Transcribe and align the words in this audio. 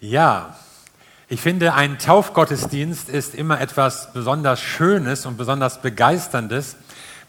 Ja, 0.00 0.54
ich 1.28 1.40
finde, 1.40 1.74
ein 1.74 1.98
Taufgottesdienst 1.98 3.08
ist 3.08 3.34
immer 3.34 3.60
etwas 3.60 4.12
besonders 4.12 4.60
Schönes 4.60 5.26
und 5.26 5.36
besonders 5.36 5.82
Begeisterndes, 5.82 6.76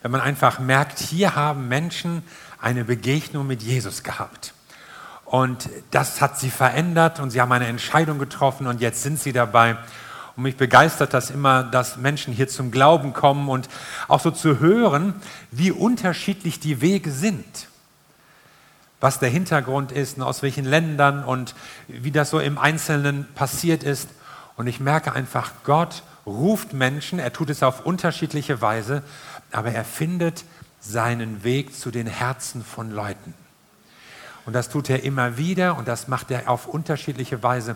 wenn 0.04 0.12
man 0.12 0.22
einfach 0.22 0.60
merkt, 0.60 1.00
hier 1.00 1.36
haben 1.36 1.68
Menschen 1.68 2.22
eine 2.62 2.86
Begegnung 2.86 3.48
mit 3.48 3.64
Jesus 3.64 4.04
gehabt. 4.04 4.54
Und 5.26 5.68
das 5.90 6.22
hat 6.22 6.38
sie 6.38 6.52
verändert 6.52 7.20
und 7.20 7.32
sie 7.32 7.42
haben 7.42 7.52
eine 7.52 7.66
Entscheidung 7.66 8.20
getroffen 8.20 8.68
und 8.68 8.82
jetzt 8.82 9.02
sind 9.02 9.20
sie 9.20 9.34
dabei. 9.34 9.76
Und 10.36 10.44
mich 10.44 10.56
begeistert 10.56 11.16
das 11.16 11.32
immer, 11.32 11.64
dass 11.64 11.98
Menschen 11.98 12.36
hier 12.36 12.50
zum 12.50 12.70
Glauben 12.70 13.14
kommen 13.14 13.50
und 13.50 13.68
auch 14.08 14.20
so 14.20 14.30
zu 14.30 14.60
hören, 14.60 15.16
wie 15.50 15.72
unterschiedlich 15.72 16.60
die 16.60 16.82
Wege 16.82 17.10
sind 17.10 17.69
was 19.00 19.20
der 19.20 19.30
Hintergrund 19.30 19.92
ist 19.92 20.18
und 20.18 20.24
aus 20.24 20.42
welchen 20.42 20.66
Ländern 20.66 21.24
und 21.24 21.56
wie 21.88 22.12
das 22.12 22.30
so 22.30 22.40
im 22.40 22.58
Einzelnen 22.58 23.28
passiert 23.36 23.84
ist. 23.84 24.10
Und 24.58 24.68
ich 24.68 24.80
merke 24.80 25.14
einfach, 25.14 25.52
Gott 25.64 26.04
ruft 26.26 26.74
Menschen, 26.74 27.20
er 27.20 27.32
tut 27.32 27.50
es 27.50 27.64
auf 27.64 27.86
unterschiedliche 27.86 28.62
Weise, 28.62 29.04
aber 29.52 29.72
er 29.72 29.86
findet 29.86 30.44
seinen 30.82 31.44
Weg 31.44 31.76
zu 31.76 31.92
den 31.92 32.08
Herzen 32.08 32.64
von 32.64 32.92
Leuten. 32.92 33.34
Und 34.46 34.54
das 34.54 34.70
tut 34.70 34.90
er 34.90 35.04
immer 35.04 35.38
wieder 35.38 35.78
und 35.78 35.88
das 35.88 36.08
macht 36.08 36.32
er 36.32 36.50
auf 36.50 36.68
unterschiedliche 36.68 37.44
Weise. 37.44 37.76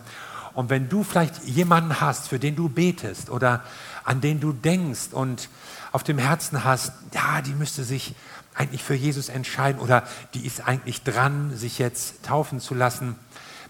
Und 0.54 0.70
wenn 0.70 0.90
du 0.90 1.04
vielleicht 1.04 1.44
jemanden 1.46 2.00
hast, 2.00 2.28
für 2.28 2.40
den 2.40 2.56
du 2.56 2.70
betest 2.70 3.30
oder 3.30 3.64
an 4.04 4.22
den 4.22 4.40
du 4.40 4.54
denkst 4.54 5.10
und 5.12 5.50
auf 5.92 6.04
dem 6.04 6.18
Herzen 6.18 6.64
hast, 6.64 6.94
ja, 7.14 7.42
die 7.42 7.54
müsste 7.54 7.84
sich 7.84 8.16
eigentlich 8.56 8.84
für 8.84 8.96
Jesus 8.96 9.30
entscheiden 9.30 9.82
oder 9.82 10.04
die 10.34 10.46
ist 10.46 10.68
eigentlich 10.68 11.04
dran, 11.04 11.56
sich 11.56 11.80
jetzt 11.80 12.24
taufen 12.26 12.60
zu 12.60 12.74
lassen, 12.74 13.16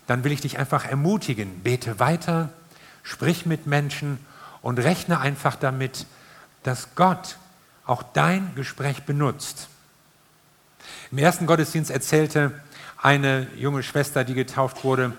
dann 0.07 0.23
will 0.23 0.31
ich 0.31 0.41
dich 0.41 0.57
einfach 0.57 0.85
ermutigen, 0.85 1.61
bete 1.61 1.99
weiter, 1.99 2.49
sprich 3.03 3.45
mit 3.45 3.67
Menschen 3.67 4.19
und 4.61 4.79
rechne 4.79 5.19
einfach 5.19 5.55
damit, 5.55 6.05
dass 6.63 6.95
Gott 6.95 7.37
auch 7.85 8.03
dein 8.03 8.53
Gespräch 8.55 9.03
benutzt. 9.03 9.67
Im 11.11 11.17
ersten 11.17 11.45
Gottesdienst 11.45 11.91
erzählte 11.91 12.51
eine 13.01 13.47
junge 13.55 13.83
Schwester, 13.83 14.23
die 14.23 14.33
getauft 14.33 14.83
wurde, 14.83 15.13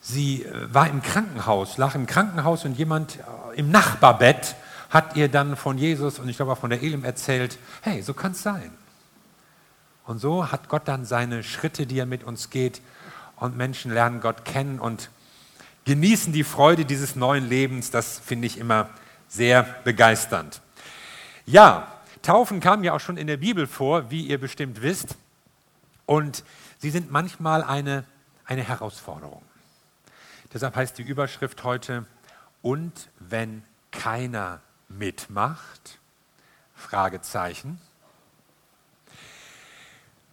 sie 0.00 0.44
äh, 0.44 0.74
war 0.74 0.88
im 0.88 1.02
Krankenhaus, 1.02 1.78
lag 1.78 1.94
im 1.94 2.06
Krankenhaus 2.06 2.64
und 2.64 2.76
jemand 2.76 3.16
äh, 3.16 3.58
im 3.58 3.70
Nachbarbett 3.70 4.56
hat 4.90 5.16
ihr 5.16 5.28
dann 5.28 5.56
von 5.56 5.78
Jesus 5.78 6.18
und 6.18 6.28
ich 6.28 6.36
glaube 6.36 6.52
auch 6.52 6.58
von 6.58 6.70
der 6.70 6.82
Elim 6.82 7.04
erzählt, 7.04 7.58
hey, 7.80 8.02
so 8.02 8.12
kann 8.12 8.32
es 8.32 8.42
sein. 8.42 8.70
Und 10.04 10.18
so 10.18 10.50
hat 10.50 10.68
Gott 10.68 10.88
dann 10.88 11.04
seine 11.04 11.42
Schritte, 11.42 11.86
die 11.86 11.98
er 11.98 12.06
mit 12.06 12.24
uns 12.24 12.50
geht. 12.50 12.80
Und 13.36 13.56
Menschen 13.56 13.92
lernen 13.92 14.20
Gott 14.20 14.44
kennen 14.44 14.78
und 14.78 15.10
genießen 15.84 16.32
die 16.32 16.44
Freude 16.44 16.84
dieses 16.84 17.16
neuen 17.16 17.48
Lebens. 17.48 17.90
Das 17.90 18.18
finde 18.18 18.46
ich 18.46 18.58
immer 18.58 18.88
sehr 19.28 19.62
begeisternd. 19.84 20.60
Ja, 21.46 21.88
Taufen 22.22 22.60
kam 22.60 22.84
ja 22.84 22.94
auch 22.94 23.00
schon 23.00 23.16
in 23.16 23.26
der 23.26 23.36
Bibel 23.36 23.66
vor, 23.66 24.10
wie 24.10 24.26
ihr 24.26 24.38
bestimmt 24.38 24.82
wisst. 24.82 25.16
Und 26.06 26.44
sie 26.78 26.90
sind 26.90 27.10
manchmal 27.10 27.62
eine, 27.62 28.04
eine 28.44 28.62
Herausforderung. 28.62 29.42
Deshalb 30.52 30.76
heißt 30.76 30.98
die 30.98 31.02
Überschrift 31.02 31.64
heute, 31.64 32.06
und 32.62 33.10
wenn 33.18 33.64
keiner 33.90 34.60
mitmacht? 34.88 35.98
Fragezeichen. 36.74 37.80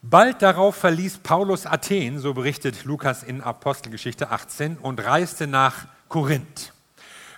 Bald 0.02 0.40
darauf 0.40 0.76
verließ 0.76 1.18
Paulus 1.18 1.66
Athen, 1.66 2.20
so 2.20 2.32
berichtet 2.32 2.86
Lukas 2.86 3.22
in 3.22 3.42
Apostelgeschichte 3.42 4.30
18, 4.30 4.78
und 4.78 5.04
reiste 5.04 5.46
nach 5.46 5.88
Korinth. 6.08 6.72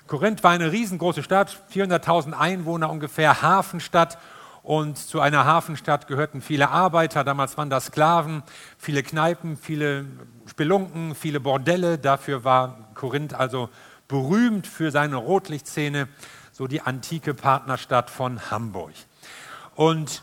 Korinth 0.07 0.45
war 0.45 0.53
eine 0.53 0.71
riesengroße 0.71 1.25
Stadt, 1.25 1.61
400.000 1.75 2.35
Einwohner 2.35 2.89
ungefähr, 2.89 3.43
Hafenstadt. 3.43 4.17
Und 4.63 4.97
zu 4.97 5.21
einer 5.21 5.45
Hafenstadt 5.45 6.07
gehörten 6.07 6.41
viele 6.41 6.71
Arbeiter, 6.71 7.25
damals 7.25 7.59
waren 7.59 7.69
das 7.69 7.87
Sklaven, 7.87 8.45
viele 8.79 9.03
Kneipen, 9.03 9.57
viele 9.57 10.05
Spelunken, 10.47 11.17
viele 11.17 11.41
Bordelle. 11.41 11.99
Dafür 11.99 12.45
war 12.45 12.91
Korinth 12.95 13.35
also 13.35 13.71
berühmt 14.07 14.69
für 14.69 14.93
seine 14.93 15.17
Rotlichtszene, 15.17 16.07
so 16.53 16.69
die 16.69 16.81
antike 16.81 17.35
Partnerstadt 17.35 18.09
von 18.09 18.53
Hamburg. 18.53 18.93
Und 19.75 20.23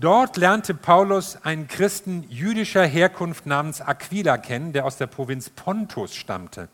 Dort 0.00 0.36
lernte 0.36 0.74
Paulus 0.74 1.36
einen 1.42 1.66
Christen 1.66 2.24
jüdischer 2.28 2.86
Herkunft 2.86 3.46
namens 3.46 3.80
Aquila 3.80 4.38
kennen, 4.38 4.72
der 4.72 4.84
aus 4.84 4.96
der 4.96 5.08
Provinz 5.08 5.50
Pontus 5.50 6.14
stammte. 6.14 6.68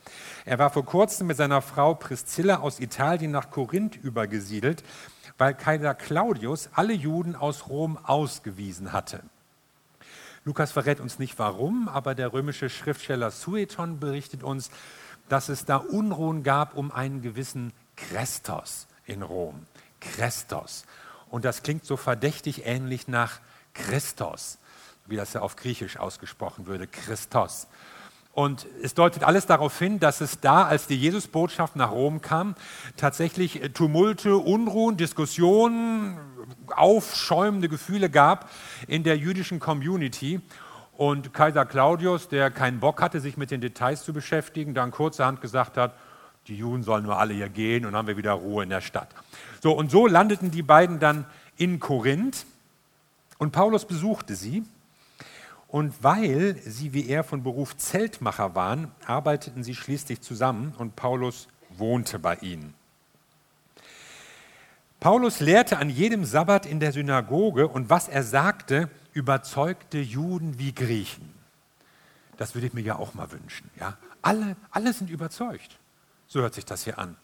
Er 0.45 0.59
war 0.59 0.69
vor 0.69 0.85
kurzem 0.85 1.29
mit 1.29 1.39
seiner 1.39 1.62
Frau 1.62 1.95
Priscilla 1.95 2.57
aus 2.57 2.81
Italien 2.81 3.31
nach 3.31 3.51
Korinth 3.51 3.97
übergesiedelt, 3.97 4.85
weil 5.39 5.55
Kaiser 5.55 5.95
Claudius 5.95 6.69
alle 6.75 6.93
Juden 6.93 7.35
aus 7.35 7.71
Rom 7.71 7.97
ausgewiesen 8.03 8.93
hatte. 8.93 9.23
Lukas 10.45 10.73
verrät 10.73 11.01
uns 11.01 11.19
nicht 11.19 11.39
warum, 11.39 11.89
aber 11.89 12.15
der 12.15 12.35
römische 12.35 12.69
Schriftsteller 12.69 13.31
Sueton 13.31 14.01
berichtet 14.01 14.43
uns, 14.43 14.71
dass 15.31 15.49
es 15.49 15.65
da 15.65 15.77
Unruhen 15.77 16.43
gab 16.43 16.77
um 16.77 16.93
einen 16.93 17.23
gewissen 17.23 17.73
Christos 17.97 18.87
in 19.06 19.23
Rom. 19.23 19.65
Christos. 19.99 20.85
Und 21.34 21.45
das 21.45 21.65
klingt 21.65 21.84
so 21.84 21.97
verdächtig 21.97 22.65
ähnlich 22.65 23.09
nach 23.09 23.41
Christos, 23.72 24.59
wie 25.06 25.17
das 25.17 25.33
ja 25.33 25.41
auf 25.41 25.56
Griechisch 25.56 25.97
ausgesprochen 25.97 26.69
würde, 26.69 26.87
Christos. 26.87 27.67
Und 28.34 28.69
es 28.84 28.95
deutet 28.95 29.25
alles 29.25 29.44
darauf 29.44 29.77
hin, 29.77 29.99
dass 29.99 30.21
es 30.21 30.39
da, 30.39 30.62
als 30.62 30.87
die 30.87 30.97
Jesusbotschaft 30.97 31.75
nach 31.75 31.91
Rom 31.91 32.21
kam, 32.21 32.55
tatsächlich 32.97 33.61
Tumulte, 33.75 34.37
Unruhen, 34.37 34.97
Diskussionen, 34.97 36.21
aufschäumende 36.69 37.69
Gefühle 37.69 38.11
gab 38.11 38.49
in 38.87 39.03
der 39.03 39.19
jüdischen 39.19 39.59
Community. 39.59 40.41
Und 40.93 41.34
Kaiser 41.34 41.67
Claudius, 41.67 42.28
der 42.28 42.53
keinen 42.53 42.78
Bock 42.78 43.03
hatte, 43.03 43.19
sich 43.19 43.37
mit 43.37 43.50
den 43.50 43.61
Details 43.61 44.05
zu 44.05 44.12
beschäftigen, 44.12 44.73
dann 44.73 44.93
kurzerhand 44.93 45.41
gesagt 45.41 45.78
hat, 45.78 45.97
die 46.49 46.56
Juden 46.56 46.82
sollen 46.82 47.05
nur 47.05 47.19
alle 47.19 47.34
hier 47.34 47.49
gehen 47.49 47.84
und 47.84 47.93
dann 47.93 47.99
haben 47.99 48.09
wir 48.09 48.16
wieder 48.16 48.32
Ruhe 48.32 48.62
in 48.62 48.71
der 48.71 48.81
Stadt. 48.81 49.09
So, 49.62 49.72
und 49.72 49.91
so 49.91 50.06
landeten 50.06 50.50
die 50.50 50.62
beiden 50.62 50.99
dann 50.99 51.25
in 51.56 51.81
Korinth 51.81 52.47
und 53.38 53.53
Paulus 53.53 53.84
besuchte 53.84 54.34
sie. 54.34 54.65
Und 55.69 56.05
weil 56.05 56.56
sie 56.65 56.93
wie 56.93 57.09
er 57.09 57.25
von 57.25 57.43
Beruf 57.43 57.77
Zeltmacher 57.77 58.55
waren, 58.55 58.93
arbeiteten 59.06 59.65
sie 59.65 59.75
schließlich 59.75 60.21
zusammen 60.21 60.72
und 60.78 60.94
Paulus 60.94 61.49
wohnte 61.71 62.19
bei 62.19 62.37
ihnen. 62.37 62.75
Paulus 65.00 65.41
lehrte 65.41 65.78
an 65.78 65.91
jedem 65.91 66.25
Sabbat 66.25 66.65
in 66.65 66.81
der 66.81 66.93
Synagoge 66.93 67.66
und 67.69 67.91
was 67.91 68.09
er 68.09 68.22
sagte, 68.22 68.88
überzeugte 69.12 69.99
Juden 69.99 70.59
wie 70.59 70.72
Griechen. 70.72 71.28
Das 72.37 72.55
würde 72.55 72.69
ich 72.69 72.72
mir 72.72 72.82
ja 72.82 72.97
auch 72.97 73.15
mal 73.15 73.31
wünschen. 73.32 73.71
Ja? 73.78 73.97
Alle, 74.22 74.56
alle 74.71 74.93
sind 74.93 75.11
überzeugt. 75.11 75.78
So 76.27 76.41
hört 76.41 76.55
sich 76.55 76.65
das 76.65 76.85
hier 76.85 76.99
an. 76.99 77.17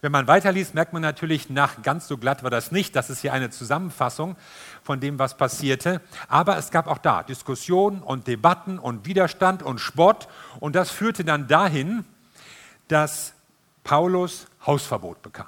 Wenn 0.00 0.12
man 0.12 0.26
weiterliest, 0.26 0.74
merkt 0.74 0.92
man 0.92 1.02
natürlich, 1.02 1.50
nach 1.50 1.82
ganz 1.82 2.08
so 2.08 2.16
glatt 2.18 2.42
war 2.42 2.50
das 2.50 2.70
nicht. 2.70 2.94
Das 2.94 3.10
ist 3.10 3.20
hier 3.20 3.32
eine 3.32 3.50
Zusammenfassung 3.50 4.36
von 4.82 5.00
dem, 5.00 5.18
was 5.18 5.36
passierte. 5.36 6.00
Aber 6.28 6.56
es 6.56 6.70
gab 6.70 6.86
auch 6.86 6.98
da 6.98 7.22
Diskussionen 7.22 8.02
und 8.02 8.26
Debatten 8.26 8.78
und 8.78 9.06
Widerstand 9.06 9.62
und 9.62 9.78
Spott. 9.80 10.28
Und 10.60 10.76
das 10.76 10.90
führte 10.90 11.24
dann 11.24 11.48
dahin, 11.48 12.04
dass 12.88 13.32
Paulus 13.82 14.46
Hausverbot 14.66 15.22
bekam. 15.22 15.46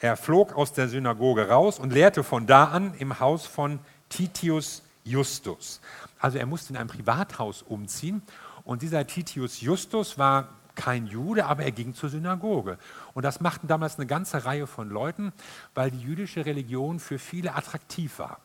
Er 0.00 0.16
flog 0.16 0.54
aus 0.54 0.72
der 0.72 0.88
Synagoge 0.88 1.48
raus 1.48 1.78
und 1.78 1.92
lehrte 1.92 2.22
von 2.22 2.46
da 2.46 2.66
an 2.66 2.94
im 2.98 3.18
Haus 3.18 3.46
von 3.46 3.80
Titius 4.08 4.82
Justus. 5.04 5.80
Also 6.20 6.38
er 6.38 6.46
musste 6.46 6.72
in 6.72 6.78
ein 6.78 6.86
Privathaus 6.86 7.62
umziehen. 7.62 8.22
Und 8.64 8.82
dieser 8.82 9.06
Titius 9.06 9.60
Justus 9.60 10.18
war 10.18 10.48
kein 10.78 11.06
Jude, 11.06 11.44
aber 11.46 11.64
er 11.64 11.72
ging 11.72 11.92
zur 11.92 12.08
Synagoge. 12.08 12.78
Und 13.12 13.24
das 13.24 13.40
machten 13.40 13.66
damals 13.66 13.96
eine 13.96 14.06
ganze 14.06 14.44
Reihe 14.46 14.66
von 14.66 14.88
Leuten, 14.88 15.32
weil 15.74 15.90
die 15.90 16.00
jüdische 16.00 16.46
Religion 16.46 17.00
für 17.00 17.18
viele 17.18 17.54
attraktiv 17.54 18.18
war. 18.18 18.40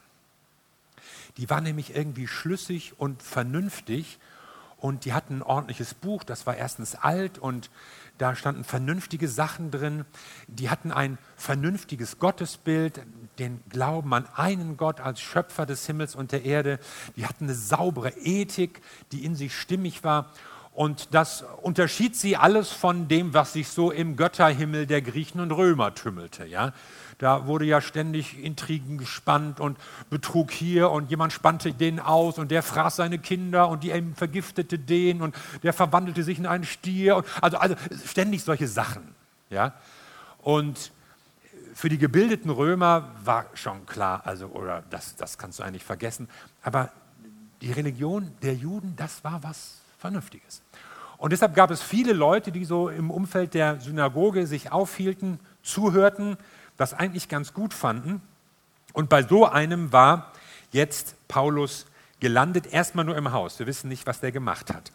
Die 1.38 1.50
war 1.50 1.62
nämlich 1.62 1.96
irgendwie 1.96 2.28
schlüssig 2.28 2.94
und 2.98 3.24
vernünftig 3.24 4.20
und 4.84 5.06
die 5.06 5.14
hatten 5.14 5.38
ein 5.38 5.44
ordentliches 5.44 5.94
Buch, 5.94 6.26
das 6.26 6.46
war 6.46 6.58
erstens 6.58 6.96
alt 6.96 7.40
und 7.40 7.70
da 8.18 8.36
standen 8.36 8.66
vernünftige 8.66 9.30
Sachen 9.30 9.72
drin. 9.72 10.06
Die 10.48 10.70
hatten 10.70 10.92
ein 10.92 11.18
vernünftiges 11.38 12.20
Gottesbild, 12.20 13.02
den 13.40 13.64
Glauben 13.70 14.14
an 14.14 14.28
einen 14.36 14.76
Gott 14.76 15.00
als 15.00 15.22
Schöpfer 15.22 15.66
des 15.66 15.86
Himmels 15.86 16.16
und 16.16 16.32
der 16.32 16.44
Erde. 16.44 16.80
Die 17.16 17.26
hatten 17.26 17.46
eine 17.46 17.56
saubere 17.56 18.10
Ethik, 18.10 18.82
die 19.14 19.24
in 19.24 19.36
sich 19.36 19.56
stimmig 19.56 20.04
war. 20.04 20.32
Und 20.74 21.14
das 21.14 21.46
unterschied 21.62 22.16
sie 22.16 22.36
alles 22.36 22.72
von 22.72 23.08
dem, 23.08 23.34
was 23.36 23.54
sich 23.54 23.68
so 23.68 23.92
im 23.92 24.16
Götterhimmel 24.16 24.88
der 24.88 25.04
Griechen 25.04 25.40
und 25.40 25.52
Römer 25.52 25.94
tümmelte. 25.94 26.46
Ja? 26.46 26.74
Da 27.20 27.46
wurde 27.46 27.66
ja 27.66 27.80
ständig 27.80 28.44
Intrigen 28.44 28.98
gespannt 28.98 29.60
und 29.60 29.78
Betrug 30.10 30.50
hier 30.50 30.90
und 30.90 31.12
jemand 31.12 31.32
spannte 31.32 31.74
den 31.74 32.00
aus 32.00 32.40
und 32.40 32.50
der 32.50 32.64
fraß 32.64 32.96
seine 32.96 33.20
Kinder 33.20 33.70
und 33.70 33.84
die 33.84 33.94
vergiftete 34.16 34.80
den 34.80 35.22
und 35.22 35.36
der 35.62 35.74
verwandelte 35.74 36.24
sich 36.24 36.40
in 36.40 36.48
einen 36.48 36.64
Stier. 36.64 37.24
Also, 37.40 37.58
also 37.58 37.76
ständig 38.04 38.44
solche 38.44 38.68
Sachen. 38.68 39.14
Ja? 39.52 39.74
Und 40.42 40.92
für 41.76 41.90
die 41.90 42.00
gebildeten 42.00 42.50
Römer 42.50 43.12
war 43.24 43.46
schon 43.54 43.86
klar, 43.86 44.24
also, 44.26 44.48
oder 44.48 44.84
das, 44.90 45.16
das 45.16 45.38
kannst 45.38 45.60
du 45.60 45.64
eigentlich 45.64 45.84
vergessen, 45.84 46.28
aber 46.64 46.92
die 47.62 47.72
Religion 47.72 48.32
der 48.42 48.56
Juden, 48.56 48.96
das 48.96 49.24
war 49.24 49.44
was 49.44 49.83
Vernünftiges. 50.04 50.62
Und 51.18 51.32
deshalb 51.32 51.56
gab 51.56 51.72
es 51.72 51.82
viele 51.82 52.12
Leute, 52.12 52.52
die 52.52 52.66
so 52.66 52.90
im 52.90 53.10
Umfeld 53.10 53.54
der 53.54 53.80
Synagoge 53.80 54.48
sich 54.48 54.70
aufhielten, 54.70 55.40
zuhörten, 55.62 56.36
das 56.76 56.94
eigentlich 56.94 57.30
ganz 57.30 57.54
gut 57.54 57.74
fanden. 57.74 58.22
Und 58.92 59.08
bei 59.08 59.24
so 59.24 59.46
einem 59.46 59.94
war 59.94 60.34
jetzt 60.74 61.16
Paulus 61.30 61.86
gelandet, 62.20 62.68
erstmal 62.68 63.06
nur 63.06 63.16
im 63.16 63.32
Haus. 63.32 63.58
Wir 63.60 63.66
wissen 63.66 63.88
nicht, 63.88 64.06
was 64.06 64.20
der 64.20 64.34
gemacht 64.34 64.74
hat. 64.74 64.92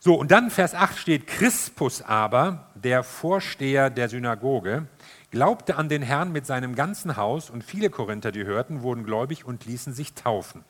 So, 0.00 0.16
und 0.16 0.32
dann 0.32 0.50
Vers 0.50 0.74
8 0.74 0.98
steht, 0.98 1.28
Crispus 1.28 2.02
aber, 2.02 2.66
der 2.74 3.04
Vorsteher 3.04 3.88
der 3.88 4.08
Synagoge, 4.08 4.88
glaubte 5.30 5.76
an 5.76 5.88
den 5.88 6.02
Herrn 6.02 6.32
mit 6.32 6.44
seinem 6.44 6.74
ganzen 6.74 7.16
Haus 7.16 7.50
und 7.50 7.62
viele 7.62 7.88
Korinther, 7.88 8.32
die 8.32 8.42
hörten, 8.42 8.82
wurden 8.82 9.04
gläubig 9.04 9.44
und 9.44 9.64
ließen 9.64 9.92
sich 9.92 10.14
taufen. 10.14 10.64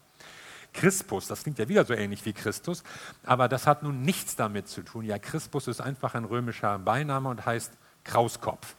Crispus, 0.73 1.27
das 1.27 1.43
klingt 1.43 1.59
ja 1.59 1.69
wieder 1.69 1.85
so 1.85 1.95
ähnlich 1.95 2.25
wie 2.25 2.33
Christus, 2.33 2.83
aber 3.25 3.49
das 3.49 3.67
hat 3.67 3.83
nun 3.83 4.03
nichts 4.03 4.37
damit 4.37 4.69
zu 4.69 4.83
tun. 4.83 5.05
Ja, 5.05 5.19
Crispus 5.19 5.67
ist 5.67 5.81
einfach 5.81 6.15
ein 6.15 6.25
römischer 6.25 6.79
Beiname 6.79 7.29
und 7.29 7.45
heißt 7.45 7.73
Krauskopf. 8.05 8.75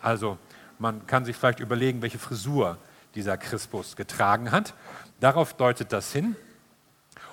Also 0.00 0.38
man 0.78 1.06
kann 1.06 1.24
sich 1.24 1.36
vielleicht 1.36 1.60
überlegen, 1.60 2.02
welche 2.02 2.18
Frisur 2.18 2.78
dieser 3.14 3.36
Crispus 3.36 3.96
getragen 3.96 4.50
hat. 4.50 4.74
Darauf 5.20 5.54
deutet 5.54 5.92
das 5.92 6.12
hin. 6.12 6.36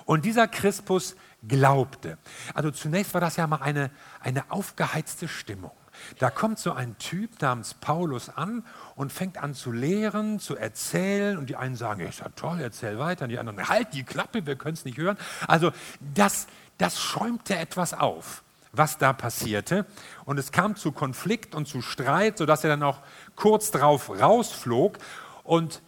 Und 0.04 0.24
dieser 0.24 0.48
Crispus 0.48 1.16
glaubte. 1.46 2.18
Also 2.54 2.70
zunächst 2.70 3.14
war 3.14 3.20
das 3.20 3.36
ja 3.36 3.46
mal 3.46 3.60
eine, 3.62 3.90
eine 4.20 4.50
aufgeheizte 4.50 5.28
Stimmung. 5.28 5.72
Da 6.18 6.30
kommt 6.30 6.58
so 6.58 6.72
ein 6.72 6.96
Typ 6.98 7.40
namens 7.40 7.74
Paulus 7.74 8.28
an 8.28 8.64
und 8.94 9.12
fängt 9.12 9.38
an 9.38 9.54
zu 9.54 9.72
lehren, 9.72 10.40
zu 10.40 10.56
erzählen. 10.56 11.38
Und 11.38 11.48
die 11.48 11.56
einen 11.56 11.76
sagen, 11.76 12.06
ist 12.06 12.20
ja 12.20 12.28
toll, 12.30 12.60
erzähl 12.60 12.98
weiter. 12.98 13.24
Und 13.24 13.30
die 13.30 13.38
anderen, 13.38 13.68
halt 13.68 13.94
die 13.94 14.04
Klappe, 14.04 14.46
wir 14.46 14.56
können 14.56 14.74
es 14.74 14.84
nicht 14.84 14.98
hören. 14.98 15.16
Also 15.46 15.72
das, 16.14 16.46
das 16.78 17.00
schäumte 17.00 17.56
etwas 17.56 17.94
auf, 17.94 18.42
was 18.72 18.98
da 18.98 19.12
passierte. 19.12 19.86
Und 20.24 20.38
es 20.38 20.52
kam 20.52 20.76
zu 20.76 20.92
Konflikt 20.92 21.54
und 21.54 21.66
zu 21.66 21.82
Streit, 21.82 22.38
sodass 22.38 22.64
er 22.64 22.70
dann 22.70 22.82
auch 22.82 22.98
kurz 23.36 23.70
drauf 23.70 24.10
rausflog. 24.10 24.98
Und 25.44 25.82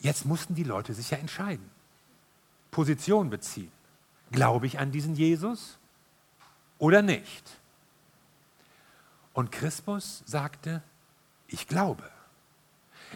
jetzt 0.00 0.24
mussten 0.24 0.54
die 0.54 0.64
Leute 0.64 0.94
sich 0.94 1.10
ja 1.10 1.18
entscheiden, 1.18 1.68
Position 2.70 3.30
beziehen. 3.30 3.72
Glaube 4.30 4.66
ich 4.66 4.78
an 4.78 4.92
diesen 4.92 5.14
Jesus 5.14 5.78
oder 6.78 7.02
nicht? 7.02 7.57
Und 9.38 9.52
Christus 9.52 10.24
sagte, 10.26 10.82
ich 11.46 11.68
glaube. 11.68 12.02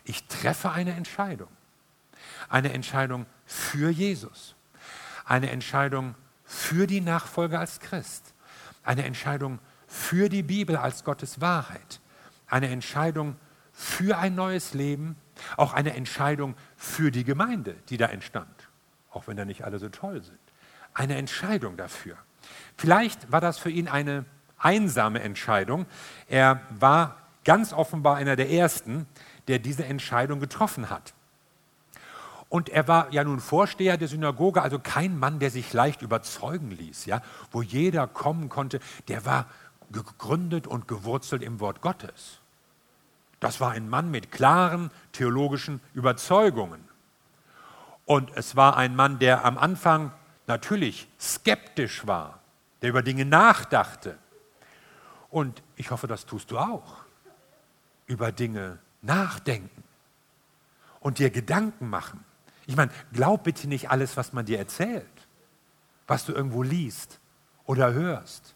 Ich 0.05 0.29
treffe 0.29 0.71
eine 0.71 0.93
Entscheidung. 0.93 1.49
Eine 2.49 2.73
Entscheidung 2.73 3.27
für 3.45 3.91
Jesus. 3.91 4.55
Eine 5.25 5.51
Entscheidung 5.51 6.15
für 6.45 6.87
die 6.87 7.01
Nachfolge 7.01 7.59
als 7.59 7.81
Christ. 7.81 8.35
Eine 8.85 9.05
Entscheidung 9.05 9.59
für 9.89 10.29
die 10.29 10.45
Bibel 10.45 10.77
als 10.77 11.03
Gottes 11.03 11.41
Wahrheit. 11.41 12.01
Eine 12.47 12.69
Entscheidung 12.69 13.35
für 13.73 14.17
ein 14.17 14.37
neues 14.37 14.75
Leben. 14.75 15.17
Auch 15.57 15.73
eine 15.73 15.95
Entscheidung 15.95 16.55
für 16.77 17.11
die 17.11 17.25
Gemeinde, 17.25 17.75
die 17.89 17.97
da 17.97 18.07
entstand. 18.07 18.69
Auch 19.11 19.27
wenn 19.27 19.37
da 19.37 19.45
nicht 19.45 19.65
alle 19.65 19.81
so 19.81 19.89
toll 19.89 20.23
sind. 20.23 20.39
Eine 20.95 21.17
Entscheidung 21.17 21.77
dafür. 21.77 22.17
Vielleicht 22.77 23.33
war 23.33 23.41
das 23.41 23.59
für 23.59 23.71
ihn 23.71 23.89
eine 23.89 24.25
einsame 24.62 25.20
Entscheidung. 25.20 25.87
Er 26.29 26.61
war 26.70 27.17
ganz 27.44 27.73
offenbar 27.73 28.17
einer 28.17 28.37
der 28.37 28.50
Ersten, 28.50 29.06
der 29.49 29.59
diese 29.59 29.85
Entscheidung 29.85 30.41
getroffen 30.41 30.91
hat. 30.91 31.14
Und 32.49 32.69
er 32.69 32.87
war 32.87 33.11
ja 33.12 33.25
nun 33.25 33.41
Vorsteher 33.41 33.97
der 33.97 34.09
Synagoge, 34.09 34.61
also 34.61 34.79
kein 34.79 35.19
Mann, 35.19 35.38
der 35.38 35.50
sich 35.50 35.73
leicht 35.73 36.03
überzeugen 36.03 36.70
ließ, 36.70 37.06
ja, 37.06 37.23
wo 37.50 37.62
jeder 37.62 38.06
kommen 38.06 38.49
konnte. 38.50 38.79
Der 39.09 39.25
war 39.25 39.47
gegründet 39.91 40.67
und 40.67 40.87
gewurzelt 40.87 41.43
im 41.43 41.61
Wort 41.61 41.81
Gottes. 41.81 42.41
Das 43.41 43.61
war 43.61 43.73
ein 43.73 43.88
Mann 43.88 44.11
mit 44.11 44.31
klaren 44.31 44.91
theologischen 45.12 45.81
Überzeugungen. 45.94 46.85
Und 48.05 48.31
es 48.37 48.55
war 48.55 48.76
ein 48.76 48.94
Mann, 48.97 49.19
der 49.19 49.44
am 49.44 49.56
Anfang 49.56 50.12
natürlich 50.47 51.08
skeptisch 51.19 52.06
war, 52.06 52.41
der 52.82 52.91
über 52.91 53.03
Dinge 53.03 53.25
nachdachte, 53.25 54.19
und 55.32 55.62
ich 55.76 55.90
hoffe, 55.90 56.06
das 56.06 56.26
tust 56.26 56.50
du 56.50 56.58
auch. 56.58 57.05
Über 58.06 58.31
Dinge 58.31 58.79
nachdenken 59.00 59.82
und 61.00 61.19
dir 61.19 61.31
Gedanken 61.31 61.88
machen. 61.88 62.25
Ich 62.67 62.76
meine, 62.76 62.93
glaub 63.12 63.43
bitte 63.43 63.67
nicht 63.67 63.90
alles, 63.90 64.17
was 64.17 64.32
man 64.34 64.44
dir 64.44 64.58
erzählt, 64.58 65.06
was 66.06 66.26
du 66.26 66.32
irgendwo 66.32 66.62
liest 66.62 67.19
oder 67.64 67.94
hörst. 67.94 68.55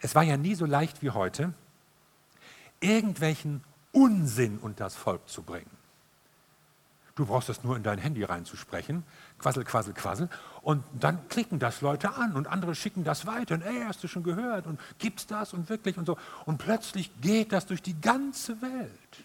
Es 0.00 0.14
war 0.14 0.22
ja 0.22 0.36
nie 0.36 0.54
so 0.54 0.66
leicht 0.66 1.02
wie 1.02 1.10
heute, 1.10 1.54
irgendwelchen 2.78 3.64
Unsinn 3.90 4.58
unter 4.58 4.84
das 4.84 4.96
Volk 4.96 5.28
zu 5.28 5.42
bringen. 5.42 5.77
Du 7.18 7.26
brauchst 7.26 7.48
das 7.48 7.64
nur 7.64 7.76
in 7.76 7.82
dein 7.82 7.98
Handy 7.98 8.22
reinzusprechen, 8.22 9.02
quassel, 9.40 9.64
quassel, 9.64 9.92
quassel, 9.92 10.28
und 10.62 10.84
dann 10.92 11.28
klicken 11.28 11.58
das 11.58 11.80
Leute 11.80 12.14
an 12.14 12.34
und 12.34 12.46
andere 12.46 12.76
schicken 12.76 13.02
das 13.02 13.26
weiter 13.26 13.56
und 13.56 13.62
ey, 13.62 13.82
hast 13.84 14.04
du 14.04 14.06
schon 14.06 14.22
gehört 14.22 14.68
und 14.68 14.78
gibt's 15.00 15.26
das 15.26 15.52
und 15.52 15.68
wirklich 15.68 15.98
und 15.98 16.06
so. 16.06 16.16
Und 16.46 16.58
plötzlich 16.58 17.10
geht 17.20 17.50
das 17.50 17.66
durch 17.66 17.82
die 17.82 18.00
ganze 18.00 18.62
Welt. 18.62 19.24